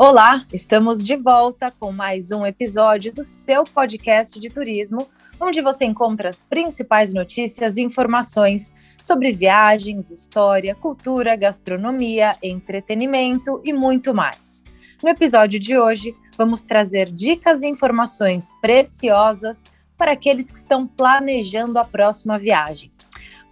Olá, 0.00 0.46
estamos 0.52 1.04
de 1.04 1.16
volta 1.16 1.72
com 1.72 1.90
mais 1.90 2.30
um 2.30 2.46
episódio 2.46 3.12
do 3.12 3.24
seu 3.24 3.64
podcast 3.64 4.38
de 4.38 4.48
turismo, 4.48 5.08
onde 5.40 5.60
você 5.60 5.86
encontra 5.86 6.28
as 6.28 6.44
principais 6.44 7.12
notícias 7.12 7.76
e 7.76 7.82
informações 7.82 8.76
sobre 9.02 9.32
viagens, 9.32 10.12
história, 10.12 10.76
cultura, 10.76 11.34
gastronomia, 11.34 12.36
entretenimento 12.40 13.60
e 13.64 13.72
muito 13.72 14.14
mais. 14.14 14.62
No 15.02 15.08
episódio 15.08 15.58
de 15.58 15.76
hoje, 15.76 16.14
vamos 16.36 16.62
trazer 16.62 17.10
dicas 17.10 17.64
e 17.64 17.66
informações 17.66 18.54
preciosas 18.60 19.64
para 19.96 20.12
aqueles 20.12 20.48
que 20.52 20.58
estão 20.58 20.86
planejando 20.86 21.76
a 21.76 21.84
próxima 21.84 22.38
viagem. 22.38 22.92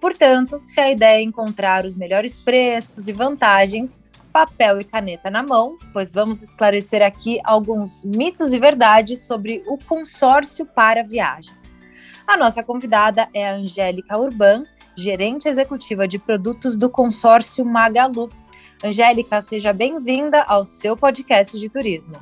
Portanto, 0.00 0.60
se 0.64 0.78
a 0.78 0.92
ideia 0.92 1.18
é 1.18 1.22
encontrar 1.22 1.84
os 1.84 1.96
melhores 1.96 2.38
preços 2.38 3.08
e 3.08 3.12
vantagens, 3.12 4.00
papel 4.36 4.78
e 4.78 4.84
caneta 4.84 5.30
na 5.30 5.42
mão, 5.42 5.78
pois 5.94 6.12
vamos 6.12 6.42
esclarecer 6.42 7.00
aqui 7.00 7.40
alguns 7.42 8.04
mitos 8.04 8.52
e 8.52 8.58
verdades 8.58 9.20
sobre 9.20 9.64
o 9.66 9.78
consórcio 9.78 10.66
para 10.66 11.02
viagens. 11.02 11.80
A 12.26 12.36
nossa 12.36 12.62
convidada 12.62 13.30
é 13.32 13.48
a 13.48 13.54
Angélica 13.54 14.18
Urban, 14.18 14.66
gerente 14.94 15.48
executiva 15.48 16.06
de 16.06 16.18
produtos 16.18 16.76
do 16.76 16.90
consórcio 16.90 17.64
Magalu. 17.64 18.28
Angélica, 18.84 19.40
seja 19.40 19.72
bem-vinda 19.72 20.42
ao 20.42 20.66
seu 20.66 20.98
podcast 20.98 21.58
de 21.58 21.70
turismo. 21.70 22.16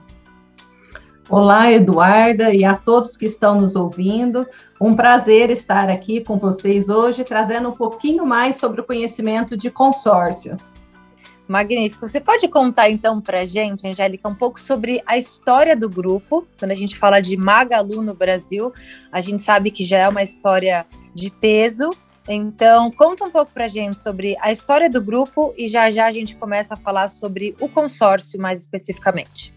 Olá, 1.29 1.73
Eduarda, 1.73 2.55
e 2.55 2.65
a 2.65 2.77
todos 2.77 3.17
que 3.17 3.27
estão 3.27 3.61
nos 3.61 3.75
ouvindo. 3.75 4.47
Um 4.81 4.95
prazer 4.95 5.51
estar 5.51 5.91
aqui 5.91 6.21
com 6.21 6.39
vocês 6.39 6.89
hoje, 6.89 7.25
trazendo 7.25 7.71
um 7.71 7.75
pouquinho 7.75 8.25
mais 8.25 8.55
sobre 8.55 8.83
o 8.83 8.85
conhecimento 8.85 9.57
de 9.57 9.69
consórcio. 9.69 10.57
Magnífico. 11.47 12.07
Você 12.07 12.21
pode 12.21 12.49
contar 12.49 12.91
então 12.91 13.21
para 13.21 13.45
gente, 13.45 13.87
Angélica, 13.87 14.29
um 14.29 14.35
pouco 14.35 14.59
sobre 14.59 15.03
a 15.07 15.17
história 15.17 15.77
do 15.77 15.91
grupo? 15.91 16.47
Quando 16.59 16.71
a 16.71 16.75
gente 16.75 16.97
fala 16.97 17.21
de 17.21 17.37
Magalu 17.37 18.03
no 18.03 18.15
Brasil, 18.15 18.73
a 19.13 19.21
gente 19.21 19.43
sabe 19.43 19.71
que 19.71 19.85
já 19.85 19.99
é 19.99 20.09
uma 20.09 20.23
história 20.23 20.87
de 21.15 21.31
peso. 21.31 21.91
Então, 22.27 22.91
conta 22.91 23.25
um 23.25 23.31
pouco 23.31 23.53
para 23.53 23.69
gente 23.69 24.01
sobre 24.01 24.37
a 24.41 24.51
história 24.51 24.89
do 24.89 25.03
grupo 25.03 25.53
e 25.59 25.69
já 25.69 25.91
já 25.91 26.07
a 26.07 26.11
gente 26.11 26.35
começa 26.37 26.75
a 26.75 26.77
falar 26.77 27.09
sobre 27.09 27.55
o 27.61 27.69
consórcio 27.69 28.41
mais 28.41 28.61
especificamente. 28.61 29.53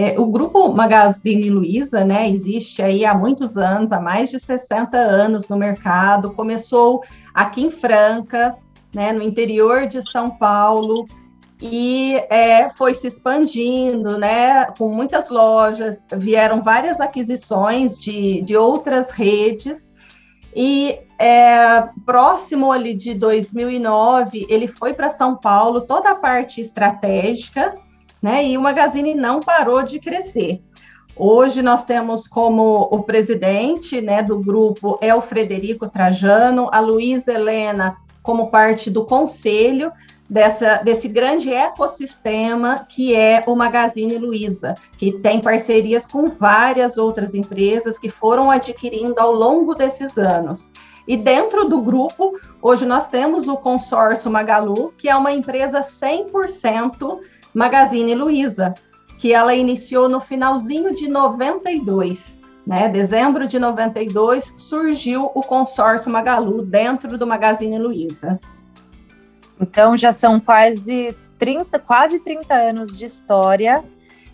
É, 0.00 0.16
o 0.16 0.26
grupo 0.26 0.72
Magazine 0.72 1.50
Luiza, 1.50 2.04
né, 2.04 2.30
existe 2.30 2.80
aí 2.80 3.04
há 3.04 3.12
muitos 3.12 3.56
anos, 3.56 3.90
há 3.90 4.00
mais 4.00 4.30
de 4.30 4.38
60 4.38 4.96
anos 4.96 5.48
no 5.48 5.56
mercado. 5.56 6.30
Começou 6.30 7.02
aqui 7.34 7.64
em 7.64 7.70
Franca, 7.70 8.54
né, 8.94 9.12
no 9.12 9.22
interior 9.22 9.86
de 9.86 10.02
São 10.10 10.30
Paulo, 10.30 11.06
e 11.60 12.14
é, 12.30 12.70
foi 12.70 12.94
se 12.94 13.06
expandindo, 13.06 14.16
né, 14.16 14.66
com 14.78 14.88
muitas 14.88 15.28
lojas, 15.28 16.06
vieram 16.16 16.62
várias 16.62 17.00
aquisições 17.00 17.98
de, 17.98 18.42
de 18.42 18.56
outras 18.56 19.10
redes, 19.10 19.96
e 20.54 20.98
é, 21.18 21.88
próximo 22.06 22.72
ali 22.72 22.94
de 22.94 23.14
2009, 23.14 24.46
ele 24.48 24.66
foi 24.66 24.94
para 24.94 25.08
São 25.08 25.36
Paulo, 25.36 25.80
toda 25.80 26.10
a 26.10 26.14
parte 26.14 26.60
estratégica, 26.60 27.76
né, 28.22 28.44
e 28.44 28.56
o 28.56 28.62
Magazine 28.62 29.14
não 29.14 29.40
parou 29.40 29.82
de 29.82 29.98
crescer. 29.98 30.62
Hoje 31.16 31.62
nós 31.62 31.84
temos 31.84 32.28
como 32.28 32.88
o 32.92 33.02
presidente 33.02 34.00
né, 34.00 34.22
do 34.22 34.38
grupo 34.38 34.96
é 35.00 35.12
o 35.12 35.20
Frederico 35.20 35.88
Trajano, 35.88 36.68
a 36.72 36.78
Luísa 36.78 37.32
Helena 37.32 37.96
como 38.22 38.50
parte 38.50 38.90
do 38.90 39.04
conselho 39.04 39.92
dessa, 40.28 40.76
desse 40.78 41.08
grande 41.08 41.52
ecossistema 41.52 42.86
que 42.88 43.14
é 43.14 43.42
o 43.46 43.56
Magazine 43.56 44.18
Luiza, 44.18 44.76
que 44.98 45.12
tem 45.12 45.40
parcerias 45.40 46.06
com 46.06 46.28
várias 46.28 46.98
outras 46.98 47.34
empresas 47.34 47.98
que 47.98 48.10
foram 48.10 48.50
adquirindo 48.50 49.18
ao 49.18 49.32
longo 49.32 49.74
desses 49.74 50.18
anos. 50.18 50.72
E 51.06 51.16
dentro 51.16 51.66
do 51.66 51.80
grupo, 51.80 52.38
hoje 52.60 52.84
nós 52.84 53.08
temos 53.08 53.48
o 53.48 53.56
consórcio 53.56 54.30
Magalu, 54.30 54.92
que 54.98 55.08
é 55.08 55.16
uma 55.16 55.32
empresa 55.32 55.80
100% 55.80 57.20
Magazine 57.54 58.14
Luiza, 58.14 58.74
que 59.18 59.32
ela 59.32 59.54
iniciou 59.54 60.08
no 60.08 60.20
finalzinho 60.20 60.94
de 60.94 61.08
92 61.08 62.37
né, 62.68 62.86
dezembro 62.86 63.48
de 63.48 63.58
92, 63.58 64.52
surgiu 64.58 65.30
o 65.34 65.40
consórcio 65.40 66.12
Magalu 66.12 66.60
dentro 66.60 67.16
do 67.16 67.26
Magazine 67.26 67.78
Luiza. 67.78 68.38
Então 69.58 69.96
já 69.96 70.12
são 70.12 70.38
quase 70.38 71.16
30, 71.38 71.78
quase 71.78 72.20
30 72.20 72.54
anos 72.54 72.98
de 72.98 73.06
história 73.06 73.82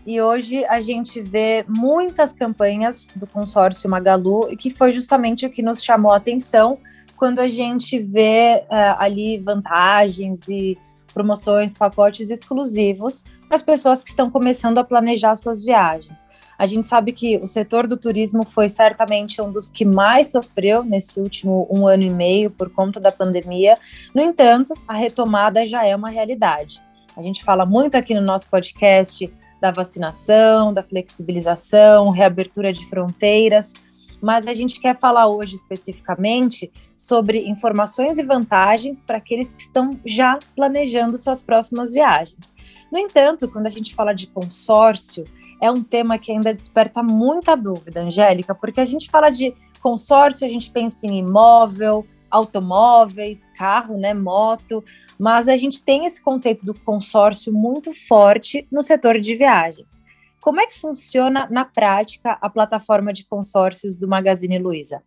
e 0.05 0.21
hoje 0.21 0.65
a 0.65 0.81
gente 0.81 1.23
vê 1.23 1.65
muitas 1.69 2.33
campanhas 2.33 3.09
do 3.15 3.25
consórcio 3.25 3.89
Magalu 3.89 4.51
e 4.51 4.57
que 4.57 4.69
foi 4.69 4.91
justamente 4.91 5.47
o 5.47 5.51
que 5.51 5.63
nos 5.63 5.81
chamou 5.81 6.11
a 6.11 6.17
atenção 6.17 6.79
quando 7.17 7.39
a 7.39 7.47
gente 7.47 8.01
vê 8.01 8.65
uh, 8.65 8.99
ali 8.99 9.39
vantagens 9.39 10.49
e 10.49 10.77
promoções, 11.15 11.73
pacotes 11.73 12.33
exclusivos 12.33 13.23
para 13.47 13.55
as 13.55 13.63
pessoas 13.63 14.03
que 14.03 14.09
estão 14.09 14.29
começando 14.29 14.79
a 14.79 14.85
planejar 14.85 15.37
suas 15.37 15.63
viagens. 15.63 16.29
A 16.59 16.67
gente 16.67 16.87
sabe 16.87 17.13
que 17.13 17.37
o 17.39 17.47
setor 17.47 17.87
do 17.87 17.97
turismo 17.97 18.45
foi 18.45 18.69
certamente 18.69 19.41
um 19.43 19.51
dos 19.51 19.71
que 19.71 19.85
mais 19.85 20.31
sofreu 20.31 20.85
nesse 20.85 21.21
último 21.21 21.67
um 21.71 21.87
ano 21.87 22.03
e 22.05 22.11
meio 22.11 22.51
por 22.51 22.71
conta 22.71 23.01
da 23.01 23.11
pandemia. 23.11 23.77
No 24.15 24.23
entanto, 24.23 24.75
a 24.87 24.95
retomada 24.95 25.65
já 25.67 25.85
é 25.85 25.95
uma 25.95 26.11
realidade. 26.11 26.83
A 27.17 27.23
gente 27.23 27.45
fala 27.45 27.65
muito 27.65 27.97
aqui 27.97 28.15
no 28.15 28.21
nosso 28.21 28.49
podcast 28.49 29.33
da 29.61 29.71
vacinação, 29.71 30.75
da 30.75 30.83
flexibilização, 30.83 32.11
reabertura 32.11 32.73
de 32.73 32.87
fronteiras, 32.87 33.73
mas 34.21 34.49
a 34.49 34.55
gente 34.55 34.81
quer 34.81 34.99
falar 34.99 35.27
hoje 35.27 35.55
especificamente 35.55 36.73
sobre 36.97 37.47
informações 37.47 38.19
e 38.19 38.23
vantagens 38.23 39.03
para 39.03 39.19
aqueles 39.19 39.53
que 39.53 39.61
estão 39.61 39.99
já 40.05 40.39
planejando 40.57 41.19
suas 41.19 41.43
próximas 41.43 41.93
viagens. 41.93 42.55
No 42.91 42.99
entanto, 42.99 43.49
quando 43.49 43.67
a 43.67 43.71
gente 43.71 43.95
fala 43.95 44.13
de 44.13 44.27
consórcio, 44.27 45.25
é 45.61 45.71
um 45.71 45.83
tema 45.83 46.19
que 46.19 46.33
ainda 46.33 46.53
desperta 46.53 47.03
muita 47.03 47.57
dúvida, 47.57 48.03
Angélica, 48.03 48.55
porque 48.55 48.81
a 48.81 48.85
gente 48.85 49.11
fala 49.11 49.31
de 49.31 49.55
consórcio, 49.81 50.47
a 50.47 50.51
gente 50.51 50.71
pensa 50.71 51.07
em 51.07 51.19
imóvel, 51.19 52.07
automóveis, 52.31 53.49
carro, 53.57 53.97
né, 53.97 54.13
moto, 54.13 54.83
mas 55.19 55.49
a 55.49 55.57
gente 55.57 55.85
tem 55.85 56.05
esse 56.05 56.23
conceito 56.23 56.65
do 56.65 56.75
consórcio 56.75 57.53
muito 57.53 57.95
forte 57.95 58.67
no 58.73 58.83
setor 58.83 59.21
de 59.21 59.37
viagens. 59.37 60.05
Como 60.41 60.61
é 60.61 60.67
que 60.67 60.79
funciona 60.79 61.47
na 61.51 61.65
prática 61.65 62.37
a 62.41 62.51
plataforma 62.51 63.13
de 63.13 63.25
consórcios 63.25 63.97
do 63.97 64.09
Magazine 64.09 64.59
Luiza? 64.59 65.03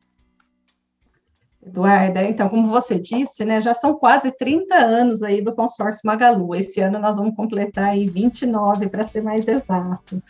Eduarda, 1.68 2.24
então, 2.24 2.50
como 2.50 2.68
você 2.68 2.98
disse, 2.98 3.44
né, 3.44 3.60
já 3.60 3.74
são 3.74 3.96
quase 3.96 4.32
30 4.32 4.76
anos 4.76 5.22
aí 5.22 5.42
do 5.42 5.54
consórcio 5.54 6.02
Magalu. 6.06 6.56
Esse 6.56 6.80
ano 6.80 6.98
nós 6.98 7.18
vamos 7.18 7.36
completar 7.36 7.90
aí 7.90 8.08
29, 8.08 8.88
para 8.90 9.04
ser 9.04 9.22
mais 9.22 9.48
exato. 9.48 10.22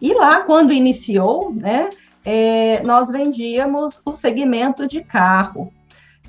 E 0.00 0.12
lá, 0.12 0.42
quando 0.42 0.72
iniciou, 0.72 1.52
né, 1.54 1.90
é, 2.24 2.82
nós 2.82 3.08
vendíamos 3.08 4.00
o 4.04 4.12
segmento 4.12 4.86
de 4.86 5.02
carro 5.02 5.72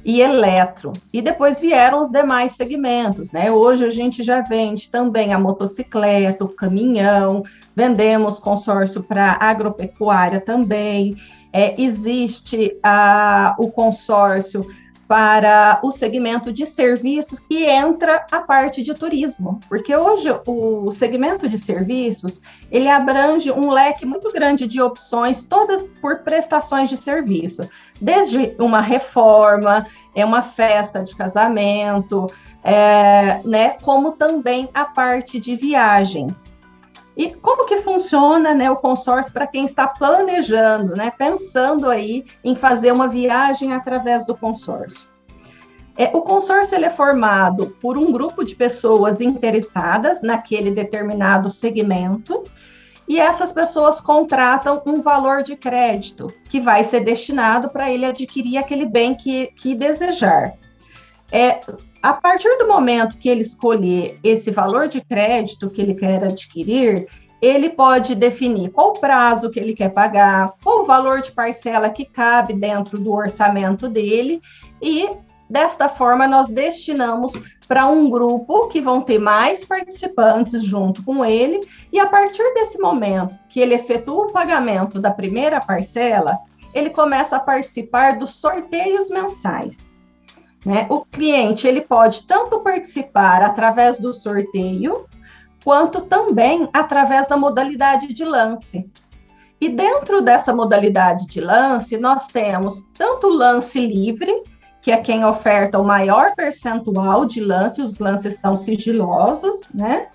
e 0.06 0.22
eletro. 0.22 0.94
E 1.12 1.20
depois 1.20 1.60
vieram 1.60 2.00
os 2.00 2.12
demais 2.12 2.52
segmentos, 2.52 3.32
né? 3.32 3.52
Hoje 3.52 3.86
a 3.86 3.90
gente 3.90 4.22
já 4.22 4.42
vende 4.42 4.90
também 4.90 5.34
a 5.34 5.40
motocicleta, 5.40 6.46
o 6.46 6.54
caminhão, 6.54 7.44
vendemos 7.76 8.38
consórcio 8.38 9.02
para 9.02 9.38
agropecuária 9.42 10.40
também 10.40 11.16
é, 11.56 11.74
existe 11.82 12.78
a, 12.84 13.56
o 13.58 13.72
consórcio 13.72 14.68
para 15.08 15.80
o 15.84 15.92
segmento 15.92 16.52
de 16.52 16.66
serviços 16.66 17.40
que 17.40 17.64
entra 17.64 18.26
a 18.30 18.42
parte 18.42 18.84
de 18.84 18.94
turismo, 18.94 19.62
porque 19.70 19.96
hoje 19.96 20.28
o 20.46 20.92
segmento 20.92 21.48
de 21.48 21.58
serviços 21.58 22.42
ele 22.70 22.90
abrange 22.90 23.52
um 23.52 23.70
leque 23.70 24.06
muito 24.06 24.34
grande 24.34 24.68
de 24.68 24.82
opções, 24.82 25.46
todas 25.46 25.88
por 26.02 26.24
prestações 26.24 26.90
de 26.90 26.98
serviço, 26.98 27.70
desde 28.02 28.54
uma 28.60 28.82
reforma, 28.82 29.86
é 30.14 30.26
uma 30.26 30.42
festa 30.42 31.04
de 31.04 31.16
casamento, 31.16 32.28
é, 32.64 33.40
né, 33.46 33.78
como 33.82 34.14
também 34.14 34.68
a 34.74 34.84
parte 34.84 35.40
de 35.40 35.56
viagens. 35.56 36.56
E 37.18 37.34
como 37.34 37.66
que 37.66 37.78
funciona 37.78 38.54
né, 38.54 38.70
o 38.70 38.76
consórcio 38.76 39.32
para 39.32 39.48
quem 39.48 39.66
está 39.66 39.88
planejando, 39.88 40.96
né, 40.96 41.12
pensando 41.18 41.90
aí 41.90 42.26
em 42.44 42.56
fazer 42.56 42.92
uma 42.92 43.08
viagem 43.08 43.74
através 43.74 44.26
do 44.26 44.36
consórcio? 44.36 45.08
É, 45.98 46.12
o 46.14 46.22
consórcio 46.22 46.76
é 46.84 46.90
formado 46.90 47.68
por 47.82 47.98
um 47.98 48.12
grupo 48.12 48.44
de 48.44 48.54
pessoas 48.54 49.22
interessadas 49.22 50.22
naquele 50.22 50.72
determinado 50.72 51.50
segmento 51.50 52.44
e 53.08 53.20
essas 53.20 53.54
pessoas 53.54 54.02
contratam 54.02 54.82
um 54.86 55.00
valor 55.00 55.42
de 55.42 55.56
crédito 55.56 56.34
que 56.50 56.60
vai 56.60 56.84
ser 56.84 57.02
destinado 57.02 57.70
para 57.70 57.90
ele 57.90 58.06
adquirir 58.06 58.58
aquele 58.58 58.86
bem 58.86 59.16
que, 59.16 59.48
que 59.56 59.74
desejar. 59.74 60.56
É, 61.32 61.62
a 62.06 62.14
partir 62.14 62.56
do 62.60 62.68
momento 62.68 63.18
que 63.18 63.28
ele 63.28 63.42
escolher 63.42 64.20
esse 64.24 64.52
valor 64.52 64.88
de 64.88 65.02
crédito 65.02 65.72
que 65.72 65.82
ele 65.82 65.96
quer 65.96 66.24
adquirir, 66.24 67.08
ele 67.42 67.68
pode 67.68 68.14
definir 68.14 68.70
qual 68.70 68.94
prazo 68.94 69.50
que 69.50 69.60
ele 69.60 69.74
quer 69.74 69.90
pagar, 69.90 70.54
qual 70.64 70.82
o 70.82 70.86
valor 70.86 71.22
de 71.22 71.32
parcela 71.32 71.90
que 71.90 72.06
cabe 72.06 72.54
dentro 72.54 73.00
do 73.00 73.12
orçamento 73.12 73.90
dele 73.90 74.40
e 74.80 75.10
Desta 75.48 75.88
forma, 75.88 76.28
nós 76.28 76.50
destinamos 76.50 77.34
para 77.68 77.86
um 77.86 78.10
grupo 78.10 78.68
que 78.68 78.82
vão 78.82 79.00
ter 79.00 79.20
mais 79.20 79.64
participantes 79.64 80.64
junto 80.64 81.04
com 81.04 81.24
ele, 81.24 81.62
e 81.94 82.00
a 82.00 82.08
partir 82.08 82.44
desse 82.56 82.80
momento 82.80 83.40
que 83.48 83.60
ele 83.60 83.76
efetua 83.76 84.26
o 84.26 84.32
pagamento 84.32 85.00
da 85.00 85.12
primeira 85.12 85.60
parcela, 85.60 86.40
ele 86.74 86.90
começa 86.90 87.36
a 87.36 87.40
participar 87.40 88.18
dos 88.18 88.42
sorteios 88.42 89.08
mensais. 89.12 89.95
Né? 90.66 90.88
O 90.90 91.06
cliente 91.06 91.68
ele 91.68 91.82
pode 91.82 92.24
tanto 92.24 92.60
participar 92.62 93.44
através 93.44 94.00
do 94.00 94.12
sorteio, 94.12 95.06
quanto 95.64 96.02
também 96.02 96.68
através 96.74 97.28
da 97.28 97.38
modalidade 97.38 98.12
de 98.12 98.26
lance. 98.26 98.90
E 99.62 99.70
dentro 99.70 100.22
dessa 100.22 100.54
modalidade 100.54 101.28
de 101.28 101.40
lance, 101.40 101.98
nós 101.98 102.28
temos 102.28 102.82
tanto 102.98 103.30
lance 103.30 103.80
livre, 103.80 104.44
que 104.82 104.92
é 104.92 104.98
quem 104.98 105.24
oferta 105.24 105.80
o 105.80 105.84
maior 105.84 106.36
percentual 106.36 107.26
de 107.26 107.42
lance, 107.42 107.82
os 107.82 107.98
lances 107.98 108.36
são 108.36 108.56
sigilosos, 108.56 109.68
né? 109.74 110.08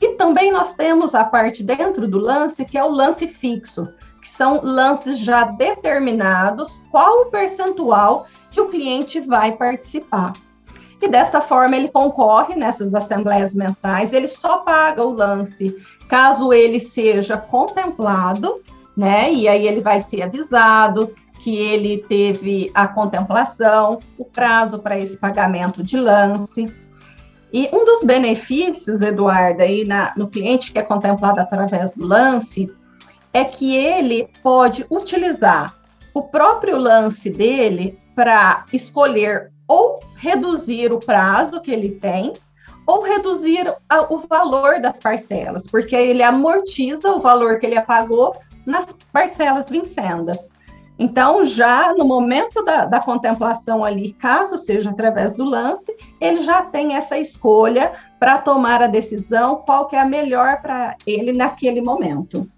E 0.00 0.14
também 0.16 0.52
nós 0.52 0.74
temos 0.74 1.14
a 1.14 1.24
parte 1.24 1.62
dentro 1.62 2.08
do 2.08 2.18
lance, 2.18 2.64
que 2.64 2.78
é 2.78 2.84
o 2.84 2.90
lance 2.90 3.26
fixo, 3.26 3.88
que 4.20 4.28
são 4.28 4.60
lances 4.62 5.18
já 5.18 5.44
determinados, 5.44 6.80
qual 6.90 7.22
o 7.22 7.26
percentual 7.26 8.26
que 8.54 8.60
o 8.60 8.68
cliente 8.68 9.20
vai 9.20 9.52
participar. 9.52 10.32
E 11.02 11.08
dessa 11.08 11.40
forma 11.40 11.76
ele 11.76 11.88
concorre 11.88 12.54
nessas 12.54 12.94
assembleias 12.94 13.54
mensais, 13.54 14.12
ele 14.12 14.28
só 14.28 14.58
paga 14.58 15.04
o 15.04 15.12
lance 15.12 15.76
caso 16.08 16.52
ele 16.52 16.78
seja 16.78 17.36
contemplado, 17.36 18.62
né? 18.96 19.32
E 19.32 19.48
aí 19.48 19.66
ele 19.66 19.80
vai 19.80 20.00
ser 20.00 20.22
avisado, 20.22 21.12
que 21.40 21.56
ele 21.56 21.98
teve 21.98 22.70
a 22.72 22.86
contemplação, 22.86 23.98
o 24.16 24.24
prazo 24.24 24.78
para 24.78 24.96
esse 24.96 25.18
pagamento 25.18 25.82
de 25.82 25.98
lance. 25.98 26.72
E 27.52 27.68
um 27.72 27.84
dos 27.84 28.02
benefícios, 28.04 29.02
Eduardo, 29.02 29.62
aí 29.62 29.84
na, 29.84 30.12
no 30.16 30.28
cliente 30.28 30.72
que 30.72 30.78
é 30.78 30.82
contemplado 30.82 31.40
através 31.40 31.92
do 31.92 32.06
lance, 32.06 32.72
é 33.32 33.44
que 33.44 33.74
ele 33.74 34.28
pode 34.42 34.86
utilizar 34.88 35.74
o 36.14 36.22
próprio 36.22 36.78
lance 36.78 37.28
dele 37.28 37.98
para 38.14 38.64
escolher 38.72 39.50
ou 39.66 40.00
reduzir 40.16 40.92
o 40.92 40.98
prazo 40.98 41.60
que 41.60 41.70
ele 41.70 41.92
tem, 41.92 42.34
ou 42.86 43.02
reduzir 43.02 43.72
a, 43.88 44.12
o 44.12 44.18
valor 44.18 44.80
das 44.80 45.00
parcelas, 45.00 45.66
porque 45.66 45.96
ele 45.96 46.22
amortiza 46.22 47.10
o 47.12 47.20
valor 47.20 47.58
que 47.58 47.66
ele 47.66 47.80
pagou 47.80 48.36
nas 48.66 48.94
parcelas 49.12 49.70
vincendas. 49.70 50.50
Então, 50.98 51.42
já 51.44 51.92
no 51.92 52.04
momento 52.04 52.62
da, 52.62 52.84
da, 52.84 53.00
contemplação 53.00 53.84
ali, 53.84 54.12
caso 54.12 54.56
seja 54.56 54.90
através 54.90 55.34
do 55.34 55.44
lance, 55.44 55.92
ele 56.20 56.40
já 56.40 56.62
tem 56.62 56.94
essa 56.94 57.18
escolha 57.18 57.92
para 58.20 58.38
tomar 58.38 58.80
a 58.80 58.86
decisão 58.86 59.56
qual 59.56 59.88
que 59.88 59.96
é 59.96 60.00
a 60.00 60.04
melhor 60.04 60.62
para 60.62 60.94
ele 61.04 61.32
naquele 61.32 61.80
momento. 61.80 62.48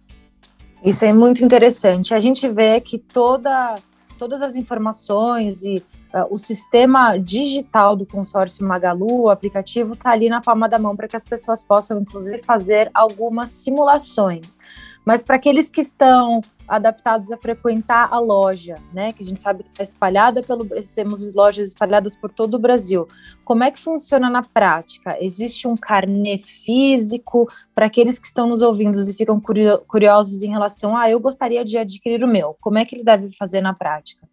Isso 0.85 1.05
é 1.05 1.12
muito 1.14 1.43
interessante. 1.43 2.14
A 2.14 2.19
gente 2.19 2.47
vê 2.47 2.79
que 2.79 2.99
toda, 2.99 3.76
todas 4.17 4.43
as 4.43 4.57
informações 4.57 5.63
e 5.63 5.83
uh, 6.13 6.27
o 6.31 6.37
sistema 6.37 7.17
digital 7.17 7.95
do 7.95 8.07
consórcio 8.07 8.67
Magalu, 8.67 9.23
o 9.23 9.31
aplicativo, 9.31 9.95
está 9.95 10.11
ali 10.11 10.29
na 10.29 10.41
palma 10.41 10.69
da 10.69 10.79
mão 10.79 10.97
para 10.97 11.09
que 11.09 11.17
as 11.17 11.25
pessoas 11.25 11.63
possam, 11.63 12.01
inclusive, 12.01 12.43
fazer 12.43 12.91
algumas 12.93 13.51
simulações. 13.51 14.59
Mas 15.06 15.23
para 15.23 15.37
aqueles 15.37 15.70
que 15.70 15.81
estão 15.81 16.41
adaptados 16.67 17.31
a 17.31 17.37
frequentar 17.37 18.08
a 18.12 18.19
loja, 18.19 18.76
né? 18.93 19.12
Que 19.12 19.23
a 19.23 19.25
gente 19.25 19.41
sabe 19.41 19.62
que 19.62 19.70
está 19.70 19.85
espalhada 19.85 20.43
pelo. 20.43 20.67
Temos 20.97 21.32
lojas 21.32 21.69
espalhadas 21.69 22.17
por 22.17 22.29
todo 22.32 22.55
o 22.55 22.58
Brasil. 22.58 23.06
Como 23.44 23.62
é 23.62 23.70
que 23.70 23.79
funciona 23.79 24.29
na 24.29 24.43
prática? 24.43 25.17
Existe 25.20 25.69
um 25.69 25.76
carnê 25.76 26.38
físico 26.38 27.49
para 27.73 27.87
aqueles 27.87 28.19
que 28.19 28.26
estão 28.26 28.49
nos 28.49 28.62
ouvindo 28.62 28.99
e 28.99 29.12
ficam 29.14 29.41
curiosos 29.87 30.43
em 30.43 30.50
relação 30.50 30.97
a 30.97 31.03
ah, 31.03 31.11
eu 31.11 31.20
gostaria 31.20 31.64
de 31.64 31.79
adquirir 31.79 32.25
o 32.25 32.29
meu. 32.29 32.56
Como 32.61 32.79
é 32.79 32.85
que 32.85 32.97
ele 32.97 33.05
deve 33.05 33.29
fazer 33.37 33.61
na 33.61 33.73
prática? 33.73 34.26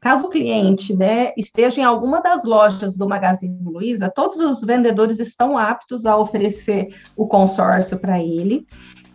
Caso 0.00 0.26
o 0.26 0.30
cliente 0.30 0.96
né, 0.96 1.32
esteja 1.36 1.80
em 1.80 1.84
alguma 1.84 2.20
das 2.20 2.42
lojas 2.42 2.96
do 2.96 3.08
Magazine 3.08 3.56
Luiza, 3.62 4.10
todos 4.10 4.38
os 4.38 4.62
vendedores 4.62 5.20
estão 5.20 5.56
aptos 5.56 6.06
a 6.06 6.16
oferecer 6.16 6.88
o 7.14 7.24
consórcio 7.28 7.96
para 7.96 8.18
ele 8.20 8.66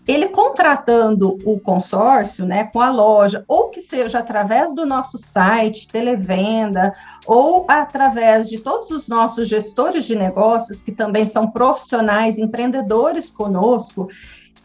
ele 0.07 0.30
contratando 0.30 1.38
o 1.44 1.59
consórcio, 1.59 2.45
né, 2.45 2.63
com 2.63 2.80
a 2.80 2.89
loja, 2.89 3.44
ou 3.48 3.69
que 3.69 3.81
seja 3.81 4.19
através 4.19 4.74
do 4.74 4.86
nosso 4.86 5.18
site, 5.18 5.88
televenda, 5.89 6.94
ou 7.25 7.65
através 7.68 8.48
de 8.48 8.59
todos 8.59 8.89
os 8.89 9.07
nossos 9.07 9.48
gestores 9.50 10.06
de 10.06 10.15
negócios, 10.15 10.81
que 10.81 10.94
também 10.94 11.27
são 11.27 11.51
profissionais, 11.51 12.38
empreendedores 12.38 13.30
conosco, 13.30 14.07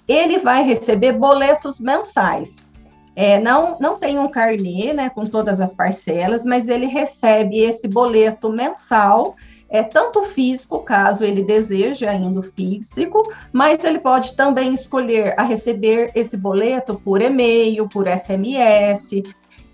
ele 0.07 0.39
vai 0.39 0.63
receber 0.63 1.13
boletos 1.13 1.81
mensais. 1.81 2.69
É, 3.15 3.39
não, 3.39 3.77
não 3.79 3.99
tem 3.99 4.19
um 4.19 4.29
carnê, 4.29 4.93
né, 4.93 5.11
com 5.11 5.27
todas 5.27 5.61
as 5.61 5.75
parcelas, 5.75 6.45
mas 6.45 6.69
ele 6.69 6.87
recebe 6.87 7.59
esse 7.59 7.89
boleto 7.89 8.49
mensal 8.49 9.35
é 9.73 9.83
tanto 9.83 10.23
físico, 10.23 10.81
caso 10.81 11.25
ele 11.25 11.43
deseje 11.43 12.07
ainda 12.07 12.41
o 12.41 12.43
físico, 12.43 13.27
mas 13.51 13.83
ele 13.83 13.99
pode 13.99 14.37
também 14.37 14.75
escolher 14.75 15.35
a 15.39 15.43
receber 15.43 16.13
esse 16.15 16.37
boleto 16.37 17.01
por 17.03 17.23
e-mail, 17.23 17.89
por 17.89 18.07
SMS. 18.07 19.23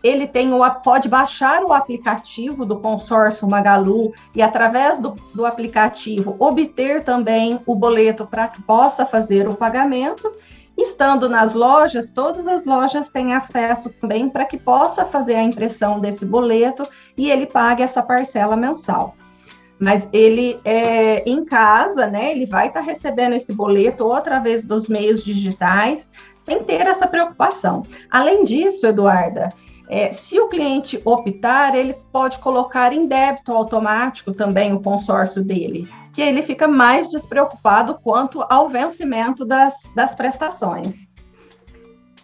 Ele 0.00 0.28
tem 0.28 0.52
o, 0.52 0.60
pode 0.82 1.08
baixar 1.08 1.64
o 1.64 1.72
aplicativo 1.72 2.64
do 2.64 2.78
consórcio 2.78 3.48
Magalu 3.48 4.12
e, 4.32 4.40
através 4.40 5.00
do, 5.00 5.16
do 5.34 5.44
aplicativo, 5.44 6.36
obter 6.38 7.02
também 7.02 7.58
o 7.66 7.74
boleto 7.74 8.24
para 8.24 8.46
que 8.46 8.62
possa 8.62 9.04
fazer 9.04 9.48
o 9.48 9.56
pagamento. 9.56 10.32
Estando 10.78 11.28
nas 11.28 11.54
lojas, 11.54 12.12
todas 12.12 12.46
as 12.46 12.64
lojas 12.64 13.10
têm 13.10 13.34
acesso 13.34 13.90
também 14.00 14.30
para 14.30 14.44
que 14.44 14.58
possa 14.58 15.04
fazer 15.04 15.34
a 15.34 15.42
impressão 15.42 15.98
desse 15.98 16.24
boleto 16.24 16.86
e 17.16 17.32
ele 17.32 17.46
pague 17.46 17.82
essa 17.82 18.00
parcela 18.00 18.56
mensal 18.56 19.16
mas 19.78 20.08
ele 20.12 20.60
é, 20.64 21.22
em 21.28 21.44
casa, 21.44 22.06
né? 22.06 22.32
Ele 22.32 22.46
vai 22.46 22.68
estar 22.68 22.80
tá 22.80 22.86
recebendo 22.86 23.34
esse 23.34 23.52
boleto 23.52 24.04
ou 24.04 24.14
através 24.14 24.66
dos 24.66 24.88
meios 24.88 25.22
digitais, 25.22 26.10
sem 26.38 26.62
ter 26.64 26.86
essa 26.86 27.06
preocupação. 27.06 27.84
Além 28.10 28.44
disso, 28.44 28.86
Eduarda, 28.86 29.50
é, 29.88 30.12
se 30.12 30.38
o 30.38 30.48
cliente 30.48 31.00
optar, 31.04 31.74
ele 31.74 31.94
pode 32.12 32.38
colocar 32.40 32.92
em 32.92 33.06
débito 33.06 33.52
automático 33.52 34.32
também 34.32 34.72
o 34.72 34.82
consórcio 34.82 35.42
dele, 35.42 35.88
que 36.12 36.20
ele 36.20 36.42
fica 36.42 36.68
mais 36.68 37.08
despreocupado 37.08 37.98
quanto 38.02 38.44
ao 38.50 38.68
vencimento 38.68 39.44
das, 39.44 39.74
das 39.94 40.14
prestações. 40.14 41.08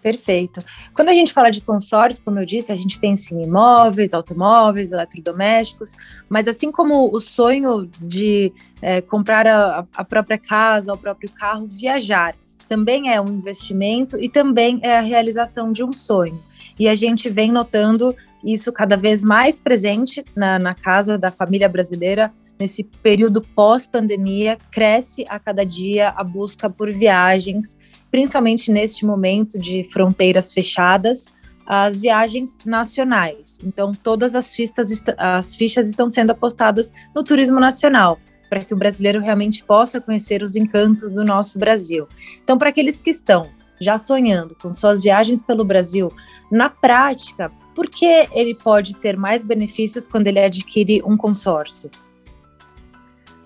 Perfeito. 0.05 0.63
Quando 0.93 1.09
a 1.09 1.15
gente 1.15 1.33
fala 1.33 1.49
de 1.49 1.63
consórcio, 1.63 2.23
como 2.23 2.39
eu 2.39 2.45
disse, 2.45 2.71
a 2.71 2.77
gente 2.77 2.99
pensa 2.99 3.35
em 3.35 3.43
imóveis, 3.43 4.13
automóveis, 4.13 4.93
eletrodomésticos, 4.93 5.97
mas 6.29 6.47
assim 6.47 6.71
como 6.71 7.11
o 7.11 7.19
sonho 7.19 7.91
de 8.03 8.53
é, 8.83 9.01
comprar 9.01 9.47
a, 9.47 9.87
a 9.95 10.05
própria 10.05 10.37
casa, 10.37 10.93
o 10.93 10.99
próprio 10.99 11.31
carro, 11.31 11.67
viajar 11.67 12.37
também 12.69 13.11
é 13.11 13.19
um 13.19 13.29
investimento 13.29 14.19
e 14.21 14.29
também 14.29 14.79
é 14.83 14.99
a 14.99 15.01
realização 15.01 15.73
de 15.73 15.83
um 15.83 15.95
sonho. 15.95 16.39
E 16.79 16.87
a 16.87 16.95
gente 16.95 17.31
vem 17.31 17.51
notando 17.51 18.15
isso 18.45 18.71
cada 18.75 18.99
vez 18.99 19.25
mais 19.25 19.59
presente 19.59 20.23
na, 20.37 20.59
na 20.59 20.75
casa 20.75 21.17
da 21.17 21.33
família 21.33 21.69
brasileira 21.69 22.31
nesse 22.59 22.85
período 22.85 23.41
pós-pandemia, 23.41 24.59
cresce 24.71 25.25
a 25.29 25.39
cada 25.39 25.65
dia 25.65 26.11
a 26.11 26.23
busca 26.23 26.69
por 26.71 26.93
viagens 26.93 27.79
principalmente 28.15 28.71
neste 28.71 29.05
momento 29.05 29.59
de 29.59 29.83
fronteiras 29.83 30.53
fechadas, 30.53 31.27
as 31.67 32.01
viagens 32.01 32.57
nacionais. 32.65 33.59
Então, 33.65 33.93
todas 33.93 34.37
as, 34.37 34.55
fichas, 34.55 35.03
as 35.19 35.57
fichas 35.57 35.89
estão 35.89 36.09
sendo 36.09 36.31
apostadas 36.31 36.93
no 37.13 37.25
turismo 37.25 37.59
nacional, 37.59 38.21
para 38.49 38.65
que 38.65 38.73
o 38.73 38.77
brasileiro 38.77 39.21
realmente 39.21 39.65
possa 39.65 40.01
conhecer 40.01 40.45
os 40.45 40.55
encantos 40.55 41.11
do 41.11 41.25
nosso 41.25 41.59
Brasil. 41.59 42.07
Então, 42.41 42.57
para 42.57 42.69
aqueles 42.69 43.01
que 43.01 43.11
estão 43.11 43.51
já 43.81 43.99
sonhando 43.99 44.55
com 44.63 44.73
suas 44.73 45.03
viagens 45.03 45.43
pelo 45.43 45.65
Brasil, 45.65 46.13
na 46.53 46.71
prática, 46.71 47.51
por 47.75 47.91
que 47.91 48.29
ele 48.33 48.55
pode 48.55 48.95
ter 48.95 49.17
mais 49.17 49.45
benefícios 49.45 50.07
quando 50.07 50.29
ele 50.29 50.39
adquire 50.39 51.03
um 51.05 51.17
consórcio? 51.17 51.91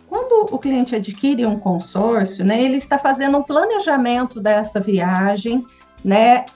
Quando 0.09 0.55
o 0.55 0.59
cliente 0.59 0.97
adquire 0.97 1.45
um 1.45 1.59
consórcio, 1.59 2.45
né, 2.45 2.63
ele 2.63 2.77
está 2.77 2.97
fazendo 2.97 3.39
um 3.39 3.43
planejamento 3.43 4.41
dessa 4.41 4.81
viagem, 4.81 5.65
né, 6.03 6.47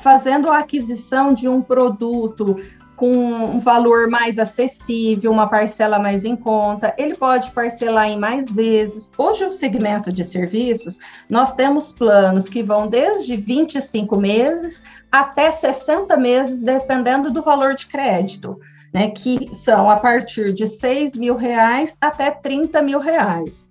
fazendo 0.00 0.50
a 0.50 0.58
aquisição 0.58 1.32
de 1.32 1.48
um 1.48 1.62
produto 1.62 2.56
com 2.96 3.12
um 3.12 3.58
valor 3.58 4.08
mais 4.08 4.38
acessível, 4.38 5.32
uma 5.32 5.48
parcela 5.48 5.98
mais 5.98 6.24
em 6.24 6.36
conta, 6.36 6.94
ele 6.96 7.14
pode 7.14 7.50
parcelar 7.50 8.08
em 8.08 8.18
mais 8.18 8.50
vezes. 8.52 9.10
Hoje, 9.18 9.44
o 9.44 9.52
segmento 9.52 10.12
de 10.12 10.24
serviços, 10.24 10.98
nós 11.28 11.52
temos 11.52 11.90
planos 11.90 12.48
que 12.48 12.62
vão 12.62 12.88
desde 12.88 13.36
25 13.36 14.16
meses 14.16 14.82
até 15.10 15.50
60 15.50 16.16
meses, 16.16 16.62
dependendo 16.62 17.32
do 17.32 17.42
valor 17.42 17.74
de 17.74 17.86
crédito, 17.86 18.60
né, 18.94 19.10
que 19.10 19.52
são 19.52 19.90
a 19.90 19.96
partir 19.96 20.54
de 20.54 20.68
6 20.68 21.16
mil 21.16 21.34
reais 21.34 21.96
até 22.00 22.30
30 22.30 22.80
mil 22.80 23.00
reais. 23.00 23.66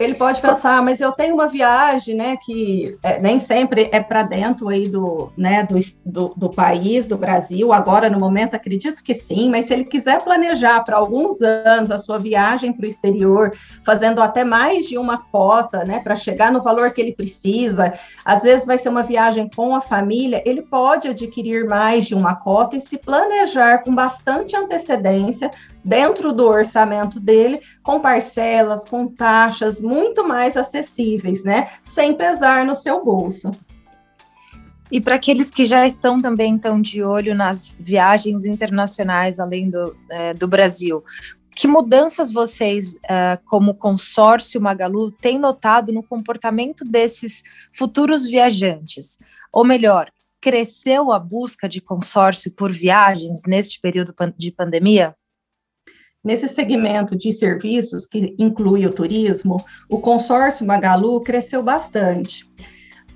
Ele 0.00 0.14
pode 0.14 0.40
pensar, 0.40 0.82
mas 0.82 0.98
eu 0.98 1.12
tenho 1.12 1.34
uma 1.34 1.46
viagem, 1.46 2.16
né, 2.16 2.34
que 2.38 2.96
é, 3.02 3.20
nem 3.20 3.38
sempre 3.38 3.90
é 3.92 4.00
para 4.00 4.22
dentro 4.22 4.70
aí 4.70 4.88
do, 4.88 5.30
né, 5.36 5.62
do, 5.64 5.78
do, 6.06 6.32
do, 6.34 6.48
país, 6.48 7.06
do 7.06 7.18
Brasil. 7.18 7.70
Agora, 7.70 8.08
no 8.08 8.18
momento, 8.18 8.54
acredito 8.54 9.04
que 9.04 9.12
sim, 9.12 9.50
mas 9.50 9.66
se 9.66 9.74
ele 9.74 9.84
quiser 9.84 10.24
planejar 10.24 10.80
para 10.84 10.96
alguns 10.96 11.42
anos 11.42 11.90
a 11.90 11.98
sua 11.98 12.18
viagem 12.18 12.72
para 12.72 12.86
o 12.86 12.88
exterior, 12.88 13.52
fazendo 13.84 14.22
até 14.22 14.42
mais 14.42 14.88
de 14.88 14.96
uma 14.96 15.18
cota, 15.18 15.84
né, 15.84 15.98
para 15.98 16.16
chegar 16.16 16.50
no 16.50 16.62
valor 16.62 16.92
que 16.92 17.00
ele 17.02 17.12
precisa, 17.12 17.92
às 18.24 18.42
vezes 18.42 18.64
vai 18.64 18.78
ser 18.78 18.88
uma 18.88 19.02
viagem 19.02 19.50
com 19.54 19.76
a 19.76 19.82
família, 19.82 20.42
ele 20.46 20.62
pode 20.62 21.08
adquirir 21.08 21.66
mais 21.66 22.06
de 22.06 22.14
uma 22.14 22.34
cota 22.34 22.74
e 22.74 22.80
se 22.80 22.96
planejar 22.96 23.84
com 23.84 23.94
bastante 23.94 24.56
antecedência 24.56 25.50
dentro 25.84 26.32
do 26.32 26.46
orçamento 26.46 27.18
dele, 27.18 27.60
com 27.82 28.00
parcelas, 28.00 28.86
com 28.86 29.06
taxas 29.06 29.80
muito 29.80 30.26
mais 30.26 30.56
acessíveis, 30.56 31.44
né? 31.44 31.70
Sem 31.82 32.14
pesar 32.14 32.64
no 32.64 32.74
seu 32.74 33.04
bolso. 33.04 33.50
E 34.90 35.00
para 35.00 35.14
aqueles 35.14 35.50
que 35.50 35.64
já 35.64 35.86
estão 35.86 36.20
também 36.20 36.58
tão 36.58 36.80
de 36.82 37.02
olho 37.02 37.34
nas 37.34 37.76
viagens 37.78 38.44
internacionais 38.44 39.38
além 39.38 39.70
do, 39.70 39.96
é, 40.10 40.34
do 40.34 40.48
Brasil, 40.48 41.04
que 41.54 41.68
mudanças 41.68 42.32
vocês, 42.32 42.96
é, 43.08 43.38
como 43.44 43.74
consórcio 43.74 44.60
Magalu, 44.60 45.12
têm 45.12 45.38
notado 45.38 45.92
no 45.92 46.02
comportamento 46.02 46.84
desses 46.84 47.42
futuros 47.72 48.26
viajantes? 48.26 49.18
Ou 49.52 49.64
melhor, 49.64 50.10
cresceu 50.40 51.12
a 51.12 51.18
busca 51.18 51.68
de 51.68 51.80
consórcio 51.80 52.50
por 52.52 52.72
viagens 52.72 53.42
neste 53.46 53.80
período 53.80 54.14
de 54.36 54.50
pandemia? 54.50 55.14
Nesse 56.22 56.48
segmento 56.48 57.16
de 57.16 57.32
serviços, 57.32 58.04
que 58.04 58.34
inclui 58.38 58.86
o 58.86 58.92
turismo, 58.92 59.64
o 59.88 59.98
consórcio 59.98 60.66
Magalu 60.66 61.20
cresceu 61.22 61.62
bastante. 61.62 62.46